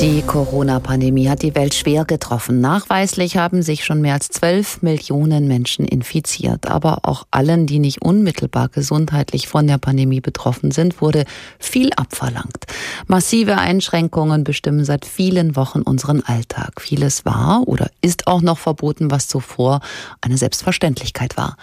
Die 0.00 0.22
Corona-Pandemie 0.22 1.28
hat 1.28 1.42
die 1.42 1.56
Welt 1.56 1.74
schwer 1.74 2.04
getroffen. 2.04 2.60
Nachweislich 2.60 3.36
haben 3.36 3.62
sich 3.62 3.84
schon 3.84 4.00
mehr 4.00 4.14
als 4.14 4.28
12 4.28 4.82
Millionen 4.82 5.48
Menschen 5.48 5.84
infiziert. 5.84 6.68
Aber 6.68 7.00
auch 7.02 7.26
allen, 7.32 7.66
die 7.66 7.80
nicht 7.80 8.00
unmittelbar 8.00 8.68
gesundheitlich 8.68 9.48
von 9.48 9.66
der 9.66 9.78
Pandemie 9.78 10.20
betroffen 10.20 10.70
sind, 10.70 11.00
wurde 11.00 11.24
viel 11.58 11.90
abverlangt. 11.96 12.66
Massive 13.08 13.58
Einschränkungen 13.58 14.44
bestimmen 14.44 14.84
seit 14.84 15.04
vielen 15.04 15.56
Wochen 15.56 15.82
unseren 15.82 16.22
Alltag. 16.22 16.80
Vieles 16.80 17.24
war 17.24 17.66
oder 17.66 17.90
ist 18.00 18.28
auch 18.28 18.40
noch 18.40 18.58
verboten, 18.58 19.10
was 19.10 19.26
zuvor 19.26 19.80
eine 20.20 20.38
Selbstverständlichkeit 20.38 21.36
war. 21.36 21.56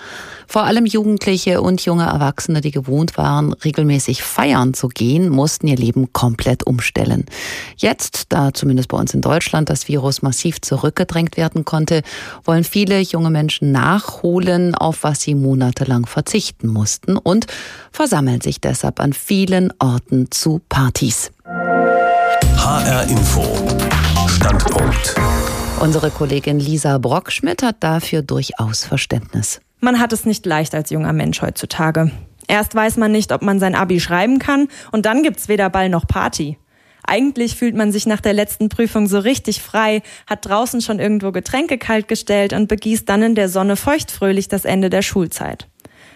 Vor 0.46 0.64
allem 0.64 0.86
Jugendliche 0.86 1.62
und 1.62 1.86
junge 1.86 2.04
Erwachsene, 2.04 2.60
die 2.60 2.72
gewohnt 2.72 3.18
waren, 3.18 3.54
regelmäßig 3.54 4.24
feiern 4.24 4.74
zu 4.74 4.90
gehen, 4.90 5.30
mussten 5.30 5.68
ihr 5.68 5.78
Leben 5.78 6.12
komplett 6.12 6.68
umstellen. 6.68 7.26
Jetzt 7.78 8.25
da 8.30 8.54
zumindest 8.54 8.90
bei 8.90 8.98
uns 8.98 9.14
in 9.14 9.22
Deutschland 9.22 9.70
das 9.70 9.88
Virus 9.88 10.22
massiv 10.22 10.62
zurückgedrängt 10.62 11.38
werden 11.38 11.66
konnte, 11.66 12.02
wollen 12.44 12.64
viele 12.64 13.00
junge 13.00 13.30
Menschen 13.30 13.72
nachholen, 13.72 14.76
auf 14.76 15.04
was 15.04 15.22
sie 15.22 15.36
monatelang 15.36 16.06
verzichten 16.06 16.68
mussten 16.68 17.18
und 17.18 17.48
versammeln 17.92 18.42
sich 18.42 18.62
deshalb 18.62 19.00
an 19.00 19.14
vielen 19.14 19.74
Orten 19.80 20.32
zu 20.32 20.62
Partys. 20.70 21.32
HR 22.58 23.04
Info. 23.10 23.44
Standpunkt. 24.28 25.16
Unsere 25.80 26.10
Kollegin 26.10 26.60
Lisa 26.60 26.98
Brockschmidt 26.98 27.64
hat 27.64 27.78
dafür 27.82 28.22
durchaus 28.22 28.86
Verständnis. 28.86 29.62
Man 29.82 30.00
hat 30.00 30.14
es 30.14 30.26
nicht 30.26 30.46
leicht 30.46 30.74
als 30.74 30.90
junger 30.90 31.14
Mensch 31.14 31.42
heutzutage. 31.42 32.12
Erst 32.48 32.76
weiß 32.76 32.98
man 32.98 33.12
nicht, 33.12 33.32
ob 33.32 33.42
man 33.42 33.60
sein 33.60 33.76
Abi 33.76 34.00
schreiben 34.00 34.40
kann 34.40 34.68
und 34.92 35.06
dann 35.06 35.24
gibt's 35.24 35.48
weder 35.48 35.70
Ball 35.70 35.90
noch 35.90 36.08
Party. 36.08 36.58
Eigentlich 37.08 37.56
fühlt 37.56 37.76
man 37.76 37.92
sich 37.92 38.06
nach 38.06 38.22
der 38.22 38.34
letzten 38.34 38.70
Prüfung 38.70 39.08
so 39.08 39.20
richtig 39.20 39.62
frei, 39.62 40.02
hat 40.28 40.46
draußen 40.46 40.82
schon 40.82 41.00
irgendwo 41.00 41.32
Getränke 41.32 41.78
kalt 41.78 42.08
gestellt 42.08 42.54
und 42.54 42.68
begießt 42.68 43.08
dann 43.08 43.22
in 43.22 43.36
der 43.36 43.50
Sonne 43.50 43.76
feuchtfröhlich 43.76 44.48
das 44.48 44.66
Ende 44.66 44.90
der 44.90 45.02
Schulzeit. 45.02 45.68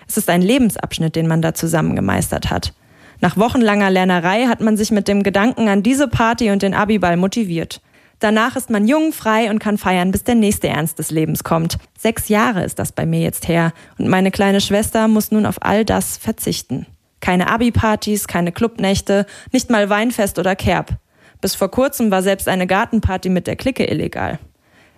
Es 0.07 0.17
ist 0.17 0.29
ein 0.29 0.41
Lebensabschnitt, 0.41 1.15
den 1.15 1.27
man 1.27 1.41
da 1.41 1.53
zusammen 1.53 1.95
gemeistert 1.95 2.49
hat. 2.49 2.73
Nach 3.21 3.37
wochenlanger 3.37 3.89
Lernerei 3.89 4.47
hat 4.47 4.61
man 4.61 4.77
sich 4.77 4.91
mit 4.91 5.07
dem 5.07 5.23
Gedanken 5.23 5.67
an 5.67 5.83
diese 5.83 6.07
Party 6.07 6.49
und 6.51 6.63
den 6.63 6.73
Abiball 6.73 7.17
motiviert. 7.17 7.81
Danach 8.19 8.55
ist 8.55 8.69
man 8.69 8.87
jung, 8.87 9.13
frei 9.13 9.49
und 9.49 9.59
kann 9.59 9.77
feiern, 9.77 10.11
bis 10.11 10.23
der 10.23 10.35
nächste 10.35 10.67
Ernst 10.67 10.99
des 10.99 11.11
Lebens 11.11 11.43
kommt. 11.43 11.77
Sechs 11.97 12.27
Jahre 12.27 12.63
ist 12.63 12.79
das 12.79 12.91
bei 12.91 13.05
mir 13.05 13.21
jetzt 13.21 13.47
her 13.47 13.71
und 13.97 14.07
meine 14.07 14.31
kleine 14.31 14.61
Schwester 14.61 15.07
muss 15.07 15.31
nun 15.31 15.45
auf 15.45 15.61
all 15.61 15.85
das 15.85 16.17
verzichten. 16.17 16.85
Keine 17.19 17.49
Abi-Partys, 17.49 18.27
keine 18.27 18.51
Clubnächte, 18.51 19.25
nicht 19.51 19.69
mal 19.69 19.89
Weinfest 19.89 20.39
oder 20.39 20.55
Kerb. 20.55 20.97
Bis 21.41 21.55
vor 21.55 21.71
kurzem 21.71 22.11
war 22.11 22.21
selbst 22.21 22.47
eine 22.47 22.67
Gartenparty 22.67 23.29
mit 23.29 23.47
der 23.47 23.55
Clique 23.55 23.85
illegal. 23.85 24.39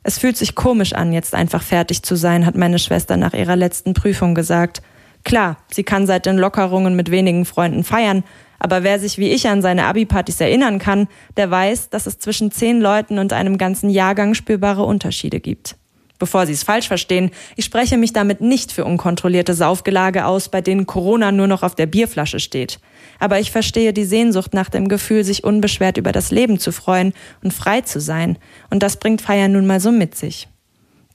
Es 0.03 0.17
fühlt 0.17 0.37
sich 0.37 0.55
komisch 0.55 0.93
an, 0.93 1.13
jetzt 1.13 1.35
einfach 1.35 1.61
fertig 1.61 2.01
zu 2.01 2.15
sein, 2.15 2.45
hat 2.45 2.55
meine 2.55 2.79
Schwester 2.79 3.17
nach 3.17 3.33
ihrer 3.33 3.55
letzten 3.55 3.93
Prüfung 3.93 4.33
gesagt. 4.33 4.81
Klar, 5.23 5.57
sie 5.71 5.83
kann 5.83 6.07
seit 6.07 6.25
den 6.25 6.37
Lockerungen 6.37 6.95
mit 6.95 7.11
wenigen 7.11 7.45
Freunden 7.45 7.83
feiern, 7.83 8.23
aber 8.57 8.83
wer 8.83 8.99
sich 8.99 9.17
wie 9.17 9.29
ich 9.29 9.47
an 9.47 9.61
seine 9.61 9.85
Abi-Partys 9.85 10.41
erinnern 10.41 10.79
kann, 10.79 11.07
der 11.37 11.49
weiß, 11.51 11.89
dass 11.89 12.07
es 12.07 12.19
zwischen 12.19 12.51
zehn 12.51 12.79
Leuten 12.79 13.19
und 13.19 13.33
einem 13.33 13.57
ganzen 13.57 13.89
Jahrgang 13.89 14.33
spürbare 14.33 14.83
Unterschiede 14.83 15.39
gibt. 15.39 15.75
Bevor 16.21 16.45
Sie 16.45 16.53
es 16.53 16.61
falsch 16.61 16.87
verstehen, 16.87 17.31
ich 17.55 17.65
spreche 17.65 17.97
mich 17.97 18.13
damit 18.13 18.41
nicht 18.41 18.71
für 18.71 18.85
unkontrollierte 18.85 19.55
Saufgelage 19.55 20.27
aus, 20.27 20.49
bei 20.49 20.61
denen 20.61 20.85
Corona 20.85 21.31
nur 21.31 21.47
noch 21.47 21.63
auf 21.63 21.73
der 21.73 21.87
Bierflasche 21.87 22.39
steht. 22.39 22.79
Aber 23.17 23.39
ich 23.39 23.49
verstehe 23.49 23.91
die 23.91 24.03
Sehnsucht 24.03 24.53
nach 24.53 24.69
dem 24.69 24.87
Gefühl, 24.87 25.23
sich 25.23 25.43
unbeschwert 25.43 25.97
über 25.97 26.11
das 26.11 26.29
Leben 26.29 26.59
zu 26.59 26.71
freuen 26.71 27.13
und 27.43 27.55
frei 27.55 27.81
zu 27.81 27.99
sein. 27.99 28.37
Und 28.69 28.83
das 28.83 28.97
bringt 28.97 29.23
Feiern 29.23 29.53
nun 29.53 29.65
mal 29.65 29.79
so 29.79 29.91
mit 29.91 30.13
sich. 30.13 30.47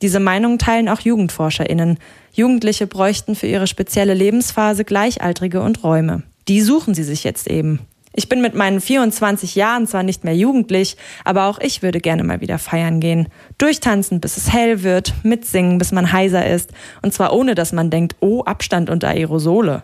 Diese 0.02 0.18
Meinung 0.18 0.58
teilen 0.58 0.88
auch 0.88 0.98
JugendforscherInnen. 0.98 1.98
Jugendliche 2.32 2.88
bräuchten 2.88 3.36
für 3.36 3.46
ihre 3.46 3.68
spezielle 3.68 4.12
Lebensphase 4.12 4.84
Gleichaltrige 4.84 5.60
und 5.62 5.84
Räume. 5.84 6.24
Die 6.48 6.62
suchen 6.62 6.94
sie 6.94 7.04
sich 7.04 7.22
jetzt 7.22 7.46
eben. 7.46 7.78
Ich 8.18 8.30
bin 8.30 8.40
mit 8.40 8.54
meinen 8.54 8.80
24 8.80 9.56
Jahren 9.56 9.86
zwar 9.86 10.02
nicht 10.02 10.24
mehr 10.24 10.34
jugendlich, 10.34 10.96
aber 11.22 11.44
auch 11.44 11.58
ich 11.58 11.82
würde 11.82 12.00
gerne 12.00 12.24
mal 12.24 12.40
wieder 12.40 12.58
feiern 12.58 12.98
gehen. 12.98 13.28
Durchtanzen, 13.58 14.20
bis 14.20 14.38
es 14.38 14.50
hell 14.50 14.82
wird, 14.82 15.12
mitsingen, 15.22 15.76
bis 15.76 15.92
man 15.92 16.10
heiser 16.10 16.46
ist. 16.46 16.70
Und 17.02 17.12
zwar 17.12 17.34
ohne, 17.34 17.54
dass 17.54 17.72
man 17.72 17.90
denkt, 17.90 18.16
oh, 18.20 18.42
Abstand 18.42 18.88
unter 18.88 19.08
Aerosole. 19.08 19.82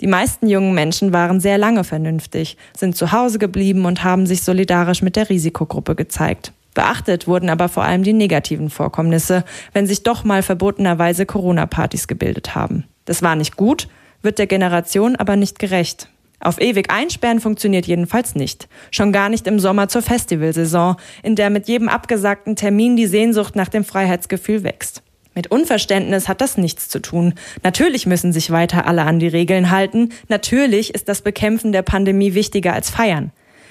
Die 0.00 0.08
meisten 0.08 0.48
jungen 0.48 0.74
Menschen 0.74 1.12
waren 1.12 1.38
sehr 1.40 1.56
lange 1.56 1.84
vernünftig, 1.84 2.56
sind 2.76 2.96
zu 2.96 3.12
Hause 3.12 3.38
geblieben 3.38 3.84
und 3.84 4.02
haben 4.02 4.26
sich 4.26 4.42
solidarisch 4.42 5.00
mit 5.00 5.14
der 5.14 5.30
Risikogruppe 5.30 5.94
gezeigt. 5.94 6.52
Beachtet 6.74 7.28
wurden 7.28 7.48
aber 7.48 7.68
vor 7.68 7.84
allem 7.84 8.02
die 8.02 8.12
negativen 8.12 8.70
Vorkommnisse, 8.70 9.44
wenn 9.72 9.86
sich 9.86 10.02
doch 10.02 10.24
mal 10.24 10.42
verbotenerweise 10.42 11.26
Corona-Partys 11.26 12.08
gebildet 12.08 12.56
haben. 12.56 12.82
Das 13.04 13.22
war 13.22 13.36
nicht 13.36 13.56
gut, 13.56 13.86
wird 14.20 14.40
der 14.40 14.48
Generation 14.48 15.14
aber 15.14 15.36
nicht 15.36 15.60
gerecht. 15.60 16.08
Auf 16.42 16.60
ewig 16.60 16.90
einsperren 16.90 17.40
funktioniert 17.40 17.86
jedenfalls 17.86 18.34
nicht. 18.34 18.68
Schon 18.90 19.12
gar 19.12 19.28
nicht 19.28 19.46
im 19.46 19.60
Sommer 19.60 19.88
zur 19.88 20.02
Festivalsaison, 20.02 20.96
in 21.22 21.36
der 21.36 21.50
mit 21.50 21.68
jedem 21.68 21.88
abgesagten 21.88 22.56
Termin 22.56 22.96
die 22.96 23.06
Sehnsucht 23.06 23.54
nach 23.54 23.68
dem 23.68 23.84
Freiheitsgefühl 23.84 24.64
wächst. 24.64 25.02
Mit 25.36 25.52
Unverständnis 25.52 26.28
hat 26.28 26.40
das 26.40 26.58
nichts 26.58 26.88
zu 26.88 27.00
tun. 27.00 27.34
Natürlich 27.62 28.06
müssen 28.06 28.32
sich 28.32 28.50
weiter 28.50 28.86
alle 28.86 29.02
an 29.02 29.20
die 29.20 29.28
Regeln 29.28 29.70
halten. 29.70 30.10
Natürlich 30.28 30.92
ist 30.92 31.08
das 31.08 31.22
Bekämpfen 31.22 31.70
der 31.70 31.82
Pandemie 31.82 32.34
wichtiger 32.34 32.72
als 32.72 32.90
Feiern. 32.90 33.30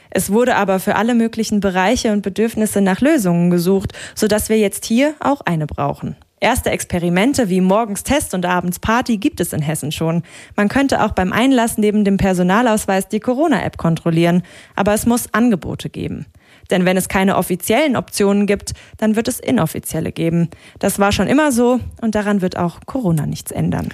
Es 0.10 0.32
wurde 0.32 0.56
aber 0.56 0.80
für 0.80 0.96
alle 0.96 1.14
möglichen 1.14 1.60
Bereiche 1.60 2.14
und 2.14 2.22
Bedürfnisse 2.22 2.82
nach 2.82 3.02
Lösungen 3.02 3.50
gesucht, 3.50 3.94
sodass 4.16 4.48
wir 4.48 4.58
jetzt 4.58 4.86
hier 4.86 5.14
auch 5.20 5.42
eine 5.42 5.68
brauchen. 5.68 6.16
Erste 6.44 6.72
Experimente 6.72 7.50
wie 7.50 7.62
morgens 7.62 8.02
Test 8.02 8.34
und 8.34 8.48
abends 8.48 8.80
Party 8.80 9.18
gibt 9.18 9.40
es 9.40 9.54
in 9.54 9.62
Hessen 9.62 9.92
schon. 9.92 10.24
Man 10.56 10.70
könnte 10.70 11.04
auch 11.04 11.12
beim 11.12 11.32
Einlass 11.34 11.78
neben 11.78 12.04
dem 12.04 12.18
Personalausweis 12.18 13.08
die 13.08 13.20
Corona-App 13.20 13.78
kontrollieren, 13.78 14.42
aber 14.76 14.96
es 14.96 15.06
muss 15.06 15.32
Angebote 15.36 15.92
geben. 15.92 16.26
Denn 16.72 16.84
wenn 16.84 16.98
es 16.98 17.10
keine 17.10 17.38
offiziellen 17.38 17.96
Optionen 17.96 18.48
gibt, 18.48 18.74
dann 18.98 19.16
wird 19.16 19.28
es 19.28 19.40
inoffizielle 19.40 20.12
geben. 20.12 20.50
Das 20.80 20.98
war 20.98 21.12
schon 21.12 21.28
immer 21.28 21.52
so 21.52 21.80
und 22.02 22.16
daran 22.16 22.42
wird 22.42 22.58
auch 22.58 22.80
Corona 22.88 23.28
nichts 23.28 23.52
ändern. 23.52 23.90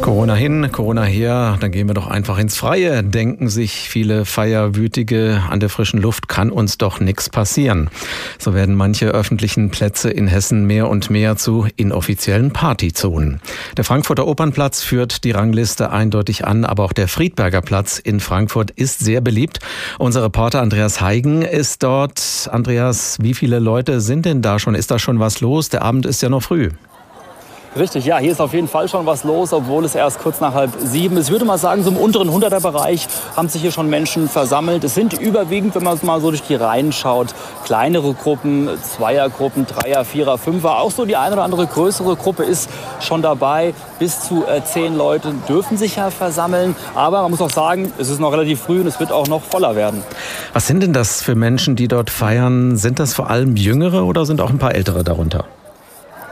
Corona 0.00 0.34
hin, 0.34 0.72
Corona 0.72 1.04
her, 1.04 1.58
dann 1.60 1.70
gehen 1.72 1.86
wir 1.86 1.94
doch 1.94 2.06
einfach 2.06 2.38
ins 2.38 2.56
Freie. 2.56 3.04
Denken 3.04 3.48
sich 3.48 3.90
viele 3.90 4.24
Feierwütige, 4.24 5.42
an 5.50 5.60
der 5.60 5.68
frischen 5.68 6.00
Luft 6.00 6.26
kann 6.26 6.50
uns 6.50 6.78
doch 6.78 7.00
nichts 7.00 7.28
passieren. 7.28 7.90
So 8.38 8.54
werden 8.54 8.74
manche 8.74 9.08
öffentlichen 9.08 9.70
Plätze 9.70 10.10
in 10.10 10.26
Hessen 10.26 10.66
mehr 10.66 10.88
und 10.88 11.10
mehr 11.10 11.36
zu 11.36 11.66
inoffiziellen 11.76 12.50
Partyzonen. 12.50 13.40
Der 13.76 13.84
Frankfurter 13.84 14.26
Opernplatz 14.26 14.82
führt 14.82 15.22
die 15.24 15.32
Rangliste 15.32 15.90
eindeutig 15.90 16.46
an, 16.46 16.64
aber 16.64 16.84
auch 16.84 16.92
der 16.94 17.06
Friedberger 17.06 17.60
Platz 17.60 17.98
in 17.98 18.20
Frankfurt 18.20 18.70
ist 18.70 19.00
sehr 19.00 19.20
beliebt. 19.20 19.60
Unser 19.98 20.22
Reporter 20.24 20.62
Andreas 20.62 21.00
Heigen 21.00 21.42
ist 21.42 21.82
dort. 21.82 22.48
Andreas, 22.50 23.18
wie 23.20 23.34
viele 23.34 23.58
Leute 23.58 24.00
sind 24.00 24.24
denn 24.24 24.40
da 24.40 24.58
schon? 24.58 24.74
Ist 24.74 24.90
da 24.90 24.98
schon 24.98 25.20
was 25.20 25.40
los? 25.40 25.68
Der 25.68 25.82
Abend 25.82 26.06
ist 26.06 26.22
ja 26.22 26.30
noch 26.30 26.42
früh. 26.42 26.70
Richtig, 27.76 28.04
ja, 28.04 28.18
hier 28.18 28.32
ist 28.32 28.40
auf 28.40 28.52
jeden 28.52 28.66
Fall 28.66 28.88
schon 28.88 29.06
was 29.06 29.22
los, 29.22 29.52
obwohl 29.52 29.84
es 29.84 29.94
erst 29.94 30.18
kurz 30.18 30.40
nach 30.40 30.54
halb 30.54 30.72
sieben 30.82 31.16
ist. 31.16 31.26
Ich 31.26 31.30
würde 31.30 31.44
mal 31.44 31.56
sagen, 31.56 31.84
so 31.84 31.90
im 31.90 31.96
unteren 31.96 32.28
100er-Bereich 32.28 33.06
haben 33.36 33.48
sich 33.48 33.62
hier 33.62 33.70
schon 33.70 33.88
Menschen 33.88 34.28
versammelt. 34.28 34.82
Es 34.82 34.96
sind 34.96 35.12
überwiegend, 35.12 35.76
wenn 35.76 35.84
man 35.84 35.96
mal 36.02 36.20
so 36.20 36.30
durch 36.30 36.42
die 36.42 36.56
Reihen 36.56 36.90
schaut, 36.90 37.28
kleinere 37.64 38.12
Gruppen, 38.14 38.68
Zweiergruppen, 38.82 39.66
Dreier, 39.66 40.04
Vierer, 40.04 40.36
Fünfer. 40.36 40.78
Auch 40.78 40.90
so 40.90 41.04
die 41.04 41.14
eine 41.14 41.34
oder 41.34 41.44
andere 41.44 41.64
größere 41.64 42.16
Gruppe 42.16 42.42
ist 42.42 42.68
schon 42.98 43.22
dabei. 43.22 43.72
Bis 44.00 44.20
zu 44.20 44.44
äh, 44.46 44.64
zehn 44.64 44.96
Leute 44.96 45.32
dürfen 45.48 45.76
sich 45.76 45.94
ja 45.94 46.10
versammeln. 46.10 46.74
Aber 46.96 47.22
man 47.22 47.30
muss 47.30 47.40
auch 47.40 47.50
sagen, 47.50 47.92
es 47.98 48.08
ist 48.08 48.18
noch 48.18 48.32
relativ 48.32 48.62
früh 48.62 48.80
und 48.80 48.88
es 48.88 48.98
wird 48.98 49.12
auch 49.12 49.28
noch 49.28 49.42
voller 49.42 49.76
werden. 49.76 50.02
Was 50.52 50.66
sind 50.66 50.82
denn 50.82 50.92
das 50.92 51.22
für 51.22 51.36
Menschen, 51.36 51.76
die 51.76 51.86
dort 51.86 52.10
feiern? 52.10 52.76
Sind 52.76 52.98
das 52.98 53.14
vor 53.14 53.30
allem 53.30 53.54
Jüngere 53.54 54.04
oder 54.04 54.26
sind 54.26 54.40
auch 54.40 54.50
ein 54.50 54.58
paar 54.58 54.74
Ältere 54.74 55.04
darunter? 55.04 55.44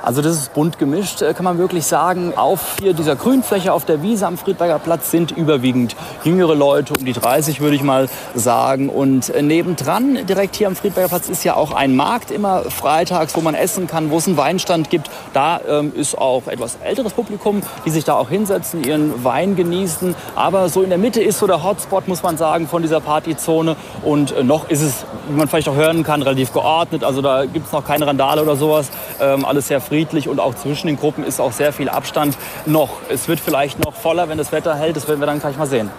Also 0.09 0.23
das 0.23 0.39
ist 0.39 0.55
bunt 0.55 0.79
gemischt, 0.79 1.21
äh, 1.21 1.35
kann 1.35 1.45
man 1.45 1.59
wirklich 1.59 1.85
sagen. 1.85 2.33
Auf 2.35 2.77
hier 2.81 2.95
dieser 2.95 3.15
Grünfläche 3.15 3.75
auf 3.75 3.85
der 3.85 4.03
Wiese 4.03 4.27
am 4.27 4.39
Friedberger 4.39 4.79
Platz 4.79 5.11
sind 5.11 5.33
überwiegend 5.33 5.97
jüngere 6.25 6.55
Leute, 6.55 6.95
um 6.99 7.05
die 7.05 7.13
30 7.13 7.61
würde 7.61 7.77
ich 7.77 7.83
mal 7.83 8.09
sagen. 8.35 8.89
Und 8.89 9.29
äh, 9.29 9.43
nebendran, 9.43 10.27
direkt 10.27 10.57
hier 10.57 10.67
am 10.67 10.77
Friedberger 10.77 11.11
Platz, 11.11 11.29
ist 11.29 11.45
ja 11.45 11.57
auch 11.57 11.73
ein 11.73 11.95
Markt 11.95 12.31
immer 12.31 12.63
freitags, 12.71 13.37
wo 13.37 13.43
man 13.43 13.55
essen 13.55 13.87
kann, 13.87 14.11
wo 14.11 14.17
es 14.17 14.27
einen 14.27 14.39
Weinstand 14.39 14.89
gibt. 14.89 15.11
Da 15.35 15.61
ähm, 15.69 15.93
ist 15.95 16.17
auch 16.17 16.47
etwas 16.47 16.79
älteres 16.83 17.13
Publikum, 17.13 17.61
die 17.85 17.91
sich 17.91 18.05
da 18.05 18.15
auch 18.15 18.31
hinsetzen, 18.31 18.85
ihren 18.85 19.23
Wein 19.25 19.57
genießen. 19.57 20.15
Aber 20.35 20.71
so 20.71 20.81
in 20.81 20.89
der 20.89 20.97
Mitte 20.97 21.21
ist 21.21 21.39
so 21.39 21.47
der 21.47 21.63
Hotspot, 21.63 22.09
muss 22.09 22.23
man 22.23 22.39
sagen, 22.39 22.67
von 22.67 22.81
dieser 22.81 23.01
Partyzone. 23.01 23.77
Und 24.03 24.33
äh, 24.33 24.43
noch 24.43 24.71
ist 24.71 24.81
es, 24.81 25.05
wie 25.29 25.37
man 25.37 25.49
vielleicht 25.49 25.69
auch 25.69 25.77
hören 25.77 26.03
kann, 26.03 26.23
relativ 26.23 26.55
geordnet. 26.55 27.05
Also 27.05 27.21
da 27.21 27.45
gibt 27.45 27.67
es 27.67 27.73
noch 27.73 27.85
keine 27.85 28.07
Randale 28.07 28.41
oder 28.41 28.57
sowas. 28.57 28.89
Ähm, 29.21 29.45
alles 29.45 29.69
sehr 29.69 29.83
friedlich 29.83 29.98
friedlich 29.99 30.29
und 30.29 30.39
auch 30.39 30.55
zwischen 30.55 30.87
den 30.87 30.97
Gruppen 30.97 31.25
ist 31.25 31.41
auch 31.41 31.51
sehr 31.51 31.73
viel 31.73 31.89
Abstand 31.89 32.39
noch. 32.67 33.01
Es 33.09 33.27
wird 33.27 33.41
vielleicht 33.41 33.85
noch 33.85 33.95
voller, 33.95 34.29
wenn 34.29 34.39
das 34.39 34.53
Wetter 34.53 34.77
hält. 34.77 34.95
Das 34.95 35.09
werden 35.09 35.19
wir 35.19 35.27
dann 35.27 35.41
gleich 35.41 35.57
mal 35.57 35.67
sehen. 35.67 35.91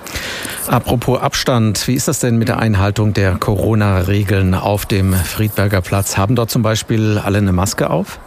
Apropos 0.67 1.19
Abstand, 1.19 1.85
wie 1.85 1.95
ist 1.95 2.07
das 2.07 2.19
denn 2.19 2.37
mit 2.37 2.47
der 2.47 2.59
Einhaltung 2.59 3.11
der 3.11 3.35
Corona-Regeln 3.35 4.55
auf 4.55 4.85
dem 4.85 5.13
Friedberger 5.13 5.81
Platz? 5.81 6.15
Haben 6.15 6.37
dort 6.37 6.49
zum 6.49 6.61
Beispiel 6.61 7.17
alle 7.17 7.39
eine 7.39 7.51
Maske 7.51 7.89
auf? 7.89 8.19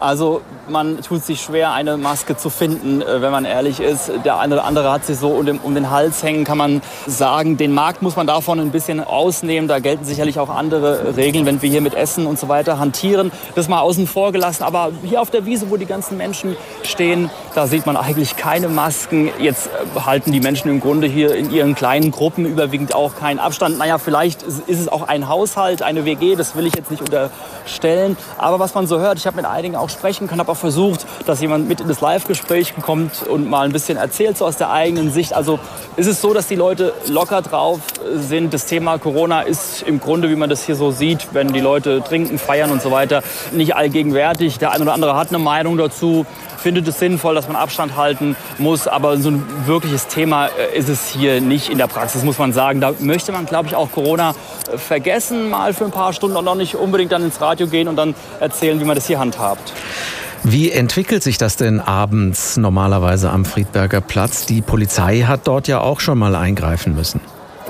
Also 0.00 0.40
man 0.68 1.00
tut 1.02 1.24
sich 1.24 1.40
schwer, 1.40 1.72
eine 1.72 1.96
Maske 1.96 2.36
zu 2.36 2.50
finden, 2.50 3.00
äh, 3.00 3.22
wenn 3.22 3.30
man 3.30 3.44
ehrlich 3.44 3.80
ist. 3.80 4.10
Der 4.24 4.38
eine 4.38 4.54
oder 4.56 4.64
andere 4.64 4.92
hat 4.92 5.06
sie 5.06 5.14
so 5.14 5.30
um 5.30 5.74
den, 5.74 5.90
Hals 5.90 6.22
hängen, 6.22 6.44
kann 6.44 6.58
man 6.58 6.82
sagen. 7.06 7.56
Den 7.56 7.72
Markt 7.72 8.02
muss 8.02 8.16
man 8.16 8.26
davon 8.26 8.58
ein 8.58 8.70
bisschen 8.70 9.02
ausnehmen. 9.02 9.68
Da 9.68 9.78
gelten 9.78 10.04
sicherlich 10.04 10.38
auch 10.38 10.48
andere 10.48 11.16
Regeln, 11.16 11.46
wenn 11.46 11.62
wir 11.62 11.70
hier 11.70 11.80
mit 11.80 11.94
Essen 11.94 12.26
und 12.26 12.38
so 12.38 12.48
weiter 12.48 12.78
hantieren. 12.78 13.30
Das 13.54 13.68
mal 13.68 13.80
außen 13.80 14.06
vor 14.06 14.32
gelassen. 14.32 14.64
Aber 14.64 14.90
hier 15.04 15.20
auf 15.20 15.30
der 15.30 15.46
Wiese, 15.46 15.70
wo 15.70 15.76
die 15.76 15.86
ganzen 15.86 16.16
Menschen 16.16 16.56
stehen, 16.82 17.30
da 17.54 17.66
sieht 17.66 17.86
man 17.86 17.96
eigentlich 17.96 18.36
keine 18.36 18.68
Masken. 18.68 19.30
Jetzt 19.38 19.68
äh, 19.68 20.00
halten 20.00 20.32
die 20.32 20.40
Menschen 20.40 20.70
im 20.70 20.80
Grunde 20.80 21.06
hier 21.06 21.34
in 21.34 21.52
ihren 21.52 21.74
kleinen 21.74 22.10
Gruppen 22.10 22.46
überwiegend 22.46 22.94
auch 22.94 23.14
keinen 23.16 23.38
Abstand. 23.38 23.78
Naja, 23.78 23.98
vielleicht 23.98 24.42
ist 24.42 24.80
es 24.80 24.88
auch 24.88 25.06
ein 25.06 25.28
Haushalt, 25.28 25.82
eine 25.82 26.04
WG, 26.04 26.34
das 26.34 26.56
will 26.56 26.66
ich 26.66 26.74
jetzt 26.74 26.90
nicht 26.90 27.02
unterstellen. 27.02 28.16
Aber 28.38 28.58
was 28.58 28.74
man 28.74 28.86
so 28.86 28.98
hört, 28.98 29.18
ich 29.18 29.26
habe 29.26 29.36
mit 29.36 29.46
einigen 29.46 29.76
auch 29.76 29.83
sprechen 29.88 30.26
können, 30.26 30.40
habe 30.40 30.52
auch 30.52 30.56
versucht, 30.56 31.06
dass 31.26 31.40
jemand 31.40 31.68
mit 31.68 31.80
in 31.80 31.88
das 31.88 32.00
Live-Gespräch 32.00 32.74
kommt 32.80 33.22
und 33.22 33.48
mal 33.48 33.66
ein 33.66 33.72
bisschen 33.72 33.96
erzählt, 33.96 34.38
so 34.38 34.46
aus 34.46 34.56
der 34.56 34.70
eigenen 34.70 35.10
Sicht. 35.10 35.32
Also 35.32 35.58
ist 35.96 36.06
es 36.06 36.20
so, 36.20 36.34
dass 36.34 36.46
die 36.46 36.56
Leute 36.56 36.92
locker 37.08 37.42
drauf 37.42 37.80
sind. 38.14 38.54
Das 38.54 38.66
Thema 38.66 38.98
Corona 38.98 39.42
ist 39.42 39.82
im 39.82 40.00
Grunde, 40.00 40.30
wie 40.30 40.36
man 40.36 40.50
das 40.50 40.64
hier 40.64 40.76
so 40.76 40.90
sieht, 40.90 41.28
wenn 41.32 41.52
die 41.52 41.60
Leute 41.60 42.02
trinken, 42.02 42.38
feiern 42.38 42.70
und 42.70 42.82
so 42.82 42.90
weiter, 42.90 43.22
nicht 43.52 43.76
allgegenwärtig. 43.76 44.58
Der 44.58 44.72
eine 44.72 44.82
oder 44.82 44.94
andere 44.94 45.16
hat 45.16 45.28
eine 45.28 45.38
Meinung 45.38 45.76
dazu 45.76 46.26
findet 46.64 46.88
es 46.88 46.98
sinnvoll, 46.98 47.34
dass 47.34 47.46
man 47.46 47.56
Abstand 47.56 47.94
halten 47.94 48.36
muss. 48.56 48.88
Aber 48.88 49.18
so 49.18 49.28
ein 49.30 49.44
wirkliches 49.66 50.06
Thema 50.06 50.46
äh, 50.46 50.78
ist 50.78 50.88
es 50.88 51.10
hier 51.10 51.42
nicht 51.42 51.68
in 51.68 51.76
der 51.76 51.88
Praxis, 51.88 52.24
muss 52.24 52.38
man 52.38 52.54
sagen. 52.54 52.80
Da 52.80 52.94
möchte 53.00 53.32
man, 53.32 53.44
glaube 53.44 53.68
ich, 53.68 53.76
auch 53.76 53.92
Corona 53.92 54.34
äh, 54.72 54.78
vergessen, 54.78 55.50
mal 55.50 55.74
für 55.74 55.84
ein 55.84 55.90
paar 55.90 56.14
Stunden 56.14 56.38
und 56.38 56.46
noch 56.46 56.54
nicht 56.54 56.74
unbedingt 56.74 57.12
dann 57.12 57.22
ins 57.22 57.38
Radio 57.42 57.66
gehen 57.66 57.86
und 57.86 57.96
dann 57.96 58.14
erzählen, 58.40 58.80
wie 58.80 58.84
man 58.86 58.94
das 58.94 59.06
hier 59.06 59.18
handhabt. 59.18 59.73
Wie 60.42 60.70
entwickelt 60.70 61.22
sich 61.22 61.38
das 61.38 61.56
denn 61.56 61.80
abends 61.80 62.58
normalerweise 62.58 63.30
am 63.30 63.44
Friedberger 63.44 64.02
Platz? 64.02 64.44
Die 64.44 64.60
Polizei 64.60 65.20
hat 65.20 65.46
dort 65.46 65.68
ja 65.68 65.80
auch 65.80 66.00
schon 66.00 66.18
mal 66.18 66.34
eingreifen 66.34 66.94
müssen. 66.94 67.20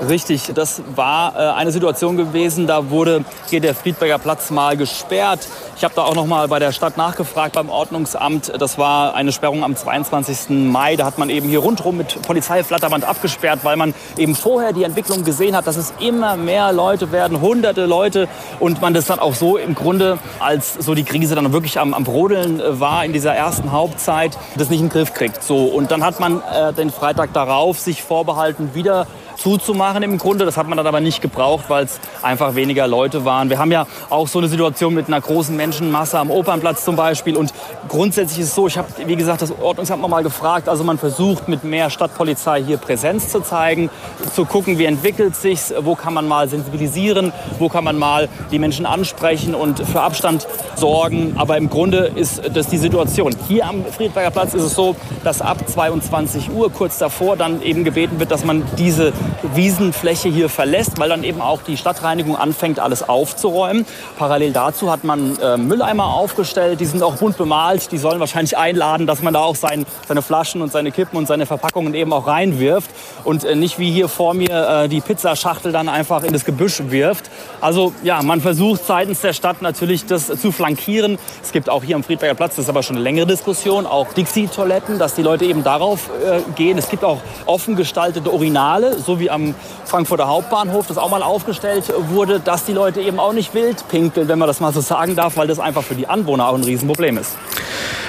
Richtig, 0.01 0.51
das 0.53 0.81
war 0.93 1.35
äh, 1.35 1.53
eine 1.53 1.71
Situation 1.71 2.17
gewesen, 2.17 2.67
da 2.67 2.89
wurde 2.89 3.23
hier 3.49 3.61
der 3.61 3.73
Friedberger 3.73 4.17
Platz 4.17 4.51
mal 4.51 4.75
gesperrt. 4.75 5.47
Ich 5.77 5.85
habe 5.85 5.93
da 5.95 6.03
auch 6.03 6.15
noch 6.15 6.25
mal 6.25 6.49
bei 6.49 6.59
der 6.59 6.73
Stadt 6.73 6.97
nachgefragt 6.97 7.53
beim 7.55 7.69
Ordnungsamt. 7.69 8.51
Das 8.59 8.77
war 8.77 9.13
eine 9.13 9.31
Sperrung 9.31 9.63
am 9.63 9.75
22. 9.75 10.49
Mai. 10.49 10.97
Da 10.97 11.05
hat 11.05 11.17
man 11.17 11.29
eben 11.29 11.47
hier 11.47 11.59
rundherum 11.59 11.95
mit 11.95 12.21
Polizeiflatterband 12.23 13.05
abgesperrt, 13.05 13.61
weil 13.63 13.77
man 13.77 13.93
eben 14.17 14.35
vorher 14.35 14.73
die 14.73 14.83
Entwicklung 14.83 15.23
gesehen 15.23 15.55
hat, 15.55 15.65
dass 15.65 15.77
es 15.77 15.93
immer 15.99 16.35
mehr 16.35 16.73
Leute 16.73 17.13
werden, 17.13 17.39
hunderte 17.39 17.85
Leute 17.85 18.27
und 18.59 18.81
man 18.81 18.93
das 18.93 19.05
dann 19.05 19.19
auch 19.19 19.33
so 19.33 19.55
im 19.55 19.75
Grunde, 19.75 20.17
als 20.39 20.73
so 20.73 20.93
die 20.93 21.05
Krise 21.05 21.35
dann 21.35 21.53
wirklich 21.53 21.79
am, 21.79 21.93
am 21.93 22.03
Brodeln 22.03 22.59
äh, 22.59 22.79
war 22.81 23.05
in 23.05 23.13
dieser 23.13 23.33
ersten 23.33 23.71
Hauptzeit, 23.71 24.37
das 24.57 24.69
nicht 24.69 24.81
in 24.81 24.87
den 24.87 24.91
Griff 24.91 25.13
kriegt. 25.13 25.41
So 25.41 25.65
und 25.65 25.91
dann 25.91 26.03
hat 26.03 26.19
man 26.19 26.41
äh, 26.41 26.73
den 26.73 26.89
Freitag 26.89 27.31
darauf 27.31 27.79
sich 27.79 28.03
vorbehalten, 28.03 28.71
wieder 28.73 29.07
zuzumachen 29.37 30.03
im 30.03 30.17
Grunde. 30.17 30.45
Das 30.45 30.57
hat 30.57 30.67
man 30.67 30.77
dann 30.77 30.87
aber 30.87 30.99
nicht 30.99 31.21
gebraucht, 31.21 31.65
weil 31.67 31.85
es 31.85 31.99
einfach 32.21 32.55
weniger 32.55 32.87
Leute 32.87 33.25
waren. 33.25 33.49
Wir 33.49 33.59
haben 33.59 33.71
ja 33.71 33.85
auch 34.09 34.27
so 34.27 34.39
eine 34.39 34.47
Situation 34.47 34.93
mit 34.93 35.07
einer 35.07 35.21
großen 35.21 35.55
Menschenmasse 35.55 36.19
am 36.19 36.31
Opernplatz 36.31 36.83
zum 36.83 36.95
Beispiel. 36.95 37.35
Und 37.35 37.53
grundsätzlich 37.87 38.39
ist 38.39 38.49
es 38.49 38.55
so, 38.55 38.67
ich 38.67 38.77
habe, 38.77 38.87
wie 39.05 39.15
gesagt, 39.15 39.41
das 39.41 39.51
Ordnungsamt 39.59 40.01
noch 40.01 40.09
mal 40.09 40.23
gefragt. 40.23 40.69
Also 40.69 40.83
man 40.83 40.97
versucht 40.97 41.47
mit 41.47 41.63
mehr 41.63 41.89
Stadtpolizei 41.89 42.63
hier 42.63 42.77
Präsenz 42.77 43.29
zu 43.29 43.41
zeigen, 43.41 43.89
zu 44.33 44.45
gucken, 44.45 44.77
wie 44.79 44.85
entwickelt 44.85 45.35
sich's, 45.35 45.73
wo 45.79 45.95
kann 45.95 46.13
man 46.13 46.27
mal 46.27 46.47
sensibilisieren, 46.47 47.33
wo 47.59 47.69
kann 47.69 47.83
man 47.83 47.97
mal 47.97 48.29
die 48.51 48.59
Menschen 48.59 48.85
ansprechen 48.85 49.55
und 49.55 49.79
für 49.79 50.01
Abstand 50.01 50.47
sorgen. 50.75 51.35
Aber 51.37 51.57
im 51.57 51.69
Grunde 51.69 52.11
ist 52.15 52.41
das 52.53 52.67
die 52.67 52.77
Situation. 52.77 53.35
Hier 53.47 53.65
am 53.65 53.85
Friedberger 53.85 54.31
Platz 54.31 54.53
ist 54.53 54.63
es 54.63 54.75
so, 54.75 54.95
dass 55.23 55.41
ab 55.41 55.57
22 55.67 56.51
Uhr 56.51 56.71
kurz 56.71 56.97
davor 56.97 57.35
dann 57.35 57.61
eben 57.61 57.83
gebeten 57.83 58.19
wird, 58.19 58.31
dass 58.31 58.45
man 58.45 58.63
diese 58.77 59.13
Wiesenfläche 59.53 60.29
hier 60.29 60.49
verlässt, 60.49 60.99
weil 60.99 61.09
dann 61.09 61.23
eben 61.23 61.41
auch 61.41 61.61
die 61.61 61.77
Stadtreinigung 61.77 62.35
anfängt, 62.35 62.79
alles 62.79 63.07
aufzuräumen. 63.07 63.85
Parallel 64.17 64.51
dazu 64.51 64.91
hat 64.91 65.03
man 65.03 65.37
äh, 65.39 65.57
Mülleimer 65.57 66.05
aufgestellt, 66.13 66.79
die 66.79 66.85
sind 66.85 67.03
auch 67.03 67.15
bunt 67.15 67.37
bemalt, 67.37 67.91
die 67.91 67.97
sollen 67.97 68.19
wahrscheinlich 68.19 68.57
einladen, 68.57 69.07
dass 69.07 69.21
man 69.21 69.33
da 69.33 69.41
auch 69.41 69.55
sein, 69.55 69.85
seine 70.07 70.21
Flaschen 70.21 70.61
und 70.61 70.71
seine 70.71 70.91
Kippen 70.91 71.17
und 71.17 71.27
seine 71.27 71.45
Verpackungen 71.45 71.93
eben 71.93 72.13
auch 72.13 72.27
reinwirft 72.27 72.89
und 73.23 73.43
äh, 73.43 73.55
nicht 73.55 73.79
wie 73.79 73.91
hier 73.91 74.07
vor 74.07 74.33
mir 74.33 74.83
äh, 74.83 74.89
die 74.89 75.01
Pizzaschachtel 75.01 75.71
dann 75.71 75.89
einfach 75.89 76.23
in 76.23 76.33
das 76.33 76.45
Gebüsch 76.45 76.81
wirft. 76.87 77.29
Also 77.61 77.93
ja, 78.03 78.21
man 78.21 78.41
versucht 78.41 78.85
seitens 78.85 79.21
der 79.21 79.33
Stadt 79.33 79.61
natürlich 79.61 80.05
das 80.05 80.27
zu 80.27 80.51
flankieren. 80.51 81.17
Es 81.43 81.51
gibt 81.51 81.69
auch 81.69 81.83
hier 81.83 81.95
am 81.95 82.03
Friedberger 82.03 82.35
Platz, 82.35 82.55
das 82.55 82.65
ist 82.65 82.69
aber 82.69 82.83
schon 82.83 82.95
eine 82.95 83.03
längere 83.03 83.27
Diskussion, 83.27 83.85
auch 83.85 84.13
Dixie-Toiletten, 84.13 84.99
dass 84.99 85.15
die 85.15 85.21
Leute 85.21 85.45
eben 85.45 85.63
darauf 85.63 86.09
äh, 86.09 86.39
gehen. 86.55 86.77
Es 86.77 86.89
gibt 86.89 87.03
auch 87.03 87.21
offen 87.45 87.75
gestaltete 87.75 88.31
Urinale, 88.31 88.97
so 88.99 89.14
wie 89.19 89.29
am 89.29 89.55
Frankfurter 89.85 90.27
Hauptbahnhof, 90.27 90.87
das 90.87 90.97
auch 90.97 91.09
mal 91.09 91.23
aufgestellt 91.23 91.91
wurde, 92.09 92.39
dass 92.39 92.65
die 92.65 92.73
Leute 92.73 93.01
eben 93.01 93.19
auch 93.19 93.33
nicht 93.33 93.53
wild 93.53 93.87
pinkeln, 93.89 94.27
wenn 94.27 94.39
man 94.39 94.47
das 94.47 94.59
mal 94.59 94.73
so 94.73 94.81
sagen 94.81 95.15
darf, 95.15 95.37
weil 95.37 95.47
das 95.47 95.59
einfach 95.59 95.83
für 95.83 95.95
die 95.95 96.07
Anwohner 96.07 96.47
auch 96.47 96.55
ein 96.55 96.63
Riesenproblem 96.63 97.17
ist. 97.17 97.37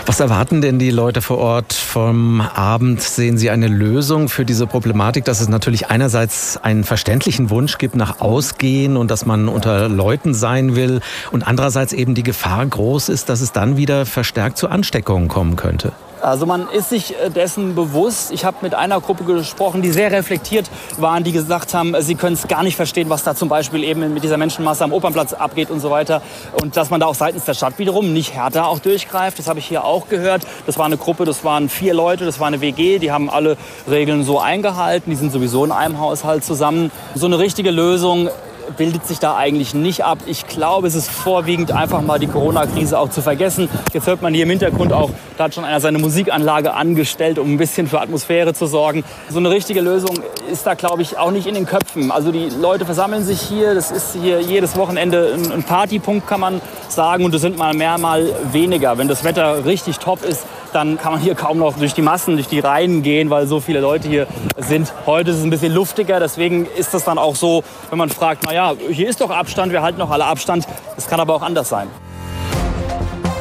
Was 0.06 0.20
erwarten 0.20 0.60
denn 0.60 0.78
die 0.78 0.92
Leute 0.92 1.20
vor 1.20 1.38
Ort 1.38 1.72
vom 1.72 2.40
Abend? 2.40 3.02
Sehen 3.02 3.38
Sie 3.38 3.50
eine 3.50 3.66
Lösung 3.66 4.28
für 4.28 4.44
diese 4.44 4.68
Problematik, 4.68 5.24
dass 5.24 5.40
es 5.40 5.48
natürlich 5.48 5.88
einerseits 5.88 6.56
einen 6.56 6.84
verständlichen 6.84 7.50
Wunsch 7.50 7.76
gibt 7.76 7.96
nach 7.96 8.20
Ausgehen 8.20 8.96
und 8.96 9.10
dass 9.10 9.26
man 9.26 9.48
unter 9.48 9.88
Leuten 9.88 10.32
sein 10.32 10.76
will 10.76 11.00
und 11.32 11.44
andererseits 11.46 11.92
eben 11.92 12.14
die 12.14 12.22
Gefahr 12.22 12.64
groß 12.64 13.08
ist, 13.08 13.28
dass 13.28 13.40
es 13.40 13.50
dann 13.50 13.76
wieder 13.76 14.06
verstärkt 14.06 14.58
zu 14.58 14.68
Ansteckungen 14.68 15.26
kommen 15.26 15.56
könnte? 15.56 15.92
Also 16.26 16.44
man 16.44 16.68
ist 16.68 16.88
sich 16.88 17.14
äh, 17.14 17.30
dessen 17.30 17.76
bewusst. 17.76 18.32
Ich 18.32 18.44
habe 18.44 18.56
mit 18.62 18.74
einer 18.74 19.00
Gruppe 19.00 19.22
gesprochen, 19.22 19.80
die 19.80 19.92
sehr 19.92 20.10
reflektiert 20.10 20.68
waren, 20.98 21.22
die 21.22 21.30
gesagt 21.30 21.72
haben, 21.72 21.94
sie 22.00 22.16
können 22.16 22.34
es 22.34 22.48
gar 22.48 22.64
nicht 22.64 22.74
verstehen, 22.74 23.08
was 23.08 23.22
da 23.22 23.36
zum 23.36 23.48
Beispiel 23.48 23.84
eben 23.84 24.12
mit 24.12 24.24
dieser 24.24 24.36
Menschenmasse 24.36 24.82
am 24.82 24.92
Opernplatz 24.92 25.34
abgeht 25.34 25.70
und 25.70 25.78
so 25.78 25.92
weiter. 25.92 26.22
Und 26.60 26.76
dass 26.76 26.90
man 26.90 26.98
da 26.98 27.06
auch 27.06 27.14
seitens 27.14 27.44
der 27.44 27.54
Stadt 27.54 27.78
wiederum 27.78 28.12
nicht 28.12 28.34
härter 28.34 28.66
auch 28.66 28.80
durchgreift. 28.80 29.38
Das 29.38 29.46
habe 29.46 29.60
ich 29.60 29.66
hier 29.66 29.84
auch 29.84 30.08
gehört. 30.08 30.42
Das 30.66 30.76
war 30.78 30.86
eine 30.86 30.96
Gruppe, 30.96 31.26
das 31.26 31.44
waren 31.44 31.68
vier 31.68 31.94
Leute, 31.94 32.24
das 32.24 32.40
war 32.40 32.48
eine 32.48 32.60
WG, 32.60 32.98
die 32.98 33.12
haben 33.12 33.30
alle 33.30 33.56
Regeln 33.88 34.24
so 34.24 34.40
eingehalten. 34.40 35.10
Die 35.10 35.16
sind 35.16 35.30
sowieso 35.30 35.64
in 35.64 35.70
einem 35.70 36.00
Haushalt 36.00 36.44
zusammen. 36.44 36.90
So 37.14 37.26
eine 37.26 37.38
richtige 37.38 37.70
Lösung 37.70 38.30
bildet 38.76 39.06
sich 39.06 39.18
da 39.18 39.36
eigentlich 39.36 39.74
nicht 39.74 40.04
ab. 40.04 40.18
Ich 40.26 40.46
glaube, 40.46 40.86
es 40.86 40.94
ist 40.94 41.10
vorwiegend 41.10 41.72
einfach 41.72 42.00
mal 42.00 42.18
die 42.18 42.26
Corona-Krise 42.26 42.98
auch 42.98 43.10
zu 43.10 43.22
vergessen. 43.22 43.68
Jetzt 43.92 44.06
hört 44.06 44.22
man 44.22 44.34
hier 44.34 44.44
im 44.44 44.50
Hintergrund 44.50 44.92
auch, 44.92 45.10
da 45.36 45.44
hat 45.44 45.54
schon 45.54 45.64
einer 45.64 45.80
seine 45.80 45.98
Musikanlage 45.98 46.74
angestellt, 46.74 47.38
um 47.38 47.52
ein 47.52 47.56
bisschen 47.58 47.86
für 47.86 48.00
Atmosphäre 48.00 48.54
zu 48.54 48.66
sorgen. 48.66 49.04
So 49.30 49.38
eine 49.38 49.50
richtige 49.50 49.80
Lösung 49.80 50.18
ist 50.50 50.66
da, 50.66 50.74
glaube 50.74 51.02
ich, 51.02 51.18
auch 51.18 51.30
nicht 51.30 51.46
in 51.46 51.54
den 51.54 51.66
Köpfen. 51.66 52.10
Also 52.10 52.32
die 52.32 52.48
Leute 52.48 52.84
versammeln 52.84 53.24
sich 53.24 53.40
hier. 53.40 53.74
Das 53.74 53.90
ist 53.90 54.16
hier 54.20 54.40
jedes 54.40 54.76
Wochenende 54.76 55.36
ein 55.52 55.62
Partypunkt, 55.62 56.26
kann 56.26 56.40
man 56.40 56.60
sagen. 56.88 57.24
Und 57.24 57.34
es 57.34 57.42
sind 57.42 57.58
mal 57.58 57.74
mehr, 57.74 57.98
mal 57.98 58.28
weniger. 58.52 58.98
Wenn 58.98 59.08
das 59.08 59.24
Wetter 59.24 59.64
richtig 59.64 59.98
top 59.98 60.24
ist, 60.24 60.44
dann 60.72 60.98
kann 60.98 61.12
man 61.12 61.20
hier 61.20 61.34
kaum 61.34 61.58
noch 61.58 61.76
durch 61.76 61.94
die 61.94 62.02
Massen, 62.02 62.34
durch 62.34 62.48
die 62.48 62.60
Reihen 62.60 63.02
gehen, 63.02 63.30
weil 63.30 63.46
so 63.46 63.60
viele 63.60 63.80
Leute 63.80 64.08
hier 64.08 64.26
sind. 64.58 64.92
Heute 65.06 65.30
ist 65.30 65.38
es 65.38 65.44
ein 65.44 65.50
bisschen 65.50 65.72
luftiger, 65.72 66.20
deswegen 66.20 66.66
ist 66.66 66.94
das 66.94 67.04
dann 67.04 67.18
auch 67.18 67.36
so, 67.36 67.64
wenn 67.90 67.98
man 67.98 68.08
fragt, 68.08 68.44
naja, 68.44 68.74
hier 68.90 69.08
ist 69.08 69.20
doch 69.20 69.30
Abstand, 69.30 69.72
wir 69.72 69.82
halten 69.82 69.98
doch 69.98 70.10
alle 70.10 70.24
Abstand. 70.24 70.66
Das 70.94 71.08
kann 71.08 71.20
aber 71.20 71.34
auch 71.34 71.42
anders 71.42 71.68
sein. 71.68 71.88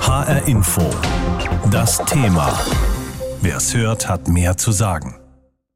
HR 0.02 0.48
Info. 0.48 0.82
Das 1.72 1.98
Thema. 2.06 2.54
Wer 3.42 3.58
es 3.58 3.76
hört, 3.76 4.08
hat 4.08 4.28
mehr 4.28 4.56
zu 4.58 4.72
sagen. 4.72 5.16